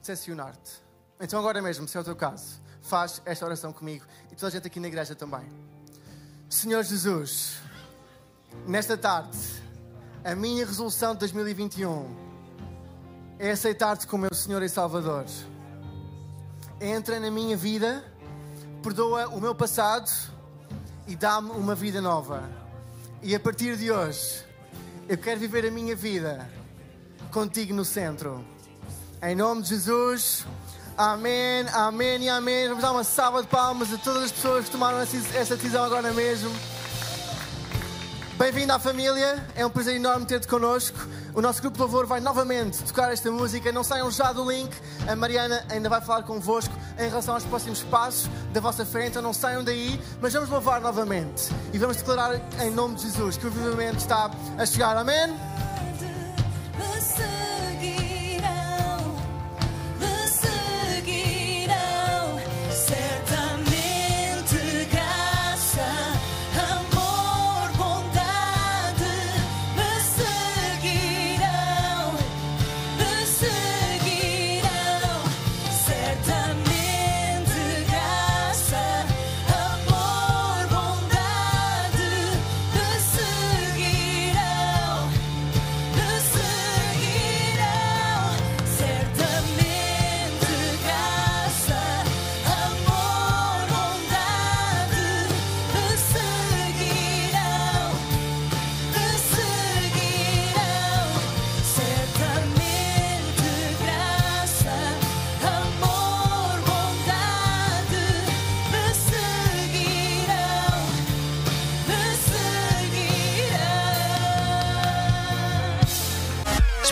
decepcionar-te. 0.00 0.82
Então, 1.18 1.38
agora 1.38 1.62
mesmo, 1.62 1.88
se 1.88 1.96
é 1.96 2.00
o 2.00 2.04
teu 2.04 2.14
caso, 2.14 2.60
faz 2.82 3.22
esta 3.24 3.44
oração 3.44 3.72
comigo 3.72 4.04
e 4.30 4.34
toda 4.34 4.48
a 4.48 4.50
gente 4.50 4.66
aqui 4.66 4.80
na 4.80 4.88
igreja 4.88 5.14
também. 5.14 5.46
Senhor 6.48 6.82
Jesus, 6.82 7.58
nesta 8.66 8.96
tarde, 8.96 9.38
a 10.24 10.34
minha 10.34 10.66
resolução 10.66 11.14
de 11.14 11.20
2021 11.20 12.30
é 13.38 13.50
aceitar-te 13.50 14.06
como 14.06 14.22
meu 14.22 14.34
Senhor 14.34 14.62
e 14.62 14.68
Salvador. 14.68 15.24
Entra 16.80 17.20
na 17.20 17.30
minha 17.30 17.56
vida 17.56 18.09
perdoa 18.80 19.28
o 19.28 19.40
meu 19.40 19.54
passado 19.54 20.10
e 21.06 21.14
dá-me 21.14 21.50
uma 21.50 21.74
vida 21.74 22.00
nova. 22.00 22.48
E 23.22 23.34
a 23.34 23.40
partir 23.40 23.76
de 23.76 23.90
hoje, 23.90 24.42
eu 25.08 25.18
quero 25.18 25.38
viver 25.38 25.66
a 25.66 25.70
minha 25.70 25.94
vida 25.94 26.50
contigo 27.30 27.74
no 27.74 27.84
centro. 27.84 28.44
Em 29.22 29.34
nome 29.34 29.62
de 29.62 29.68
Jesus. 29.68 30.46
Amém, 30.96 31.66
amém 31.72 32.24
e 32.24 32.28
amém. 32.28 32.68
Vamos 32.68 32.82
dar 32.82 32.92
uma 32.92 33.04
salva 33.04 33.42
de 33.42 33.48
palmas 33.48 33.92
a 33.92 33.98
todas 33.98 34.24
as 34.24 34.32
pessoas 34.32 34.64
que 34.64 34.70
tomaram 34.70 34.98
essa 34.98 35.56
decisão 35.56 35.84
agora 35.84 36.12
mesmo. 36.12 36.50
Bem-vindo 38.40 38.72
à 38.72 38.78
família, 38.78 39.46
é 39.54 39.66
um 39.66 39.68
prazer 39.68 39.96
enorme 39.96 40.24
ter-te 40.24 40.48
connosco. 40.48 40.96
O 41.34 41.42
nosso 41.42 41.60
grupo 41.60 41.76
de 41.76 41.82
louvor 41.82 42.06
vai 42.06 42.20
novamente 42.20 42.82
tocar 42.84 43.12
esta 43.12 43.30
música. 43.30 43.70
Não 43.70 43.84
saiam 43.84 44.10
já 44.10 44.32
do 44.32 44.50
link, 44.50 44.74
a 45.06 45.14
Mariana 45.14 45.62
ainda 45.68 45.90
vai 45.90 46.00
falar 46.00 46.22
convosco 46.22 46.74
em 46.98 47.06
relação 47.06 47.34
aos 47.34 47.44
próximos 47.44 47.82
passos 47.82 48.30
da 48.50 48.58
vossa 48.58 48.86
fé, 48.86 49.08
então 49.08 49.20
não 49.20 49.34
saiam 49.34 49.62
daí, 49.62 50.00
mas 50.22 50.32
vamos 50.32 50.48
louvar 50.48 50.80
novamente 50.80 51.50
e 51.74 51.76
vamos 51.76 51.98
declarar 51.98 52.40
em 52.62 52.70
nome 52.70 52.94
de 52.94 53.02
Jesus 53.02 53.36
que 53.36 53.44
o 53.44 53.48
avivamento 53.50 53.98
está 53.98 54.30
a 54.56 54.64
chegar. 54.64 54.96
Amém? 54.96 55.38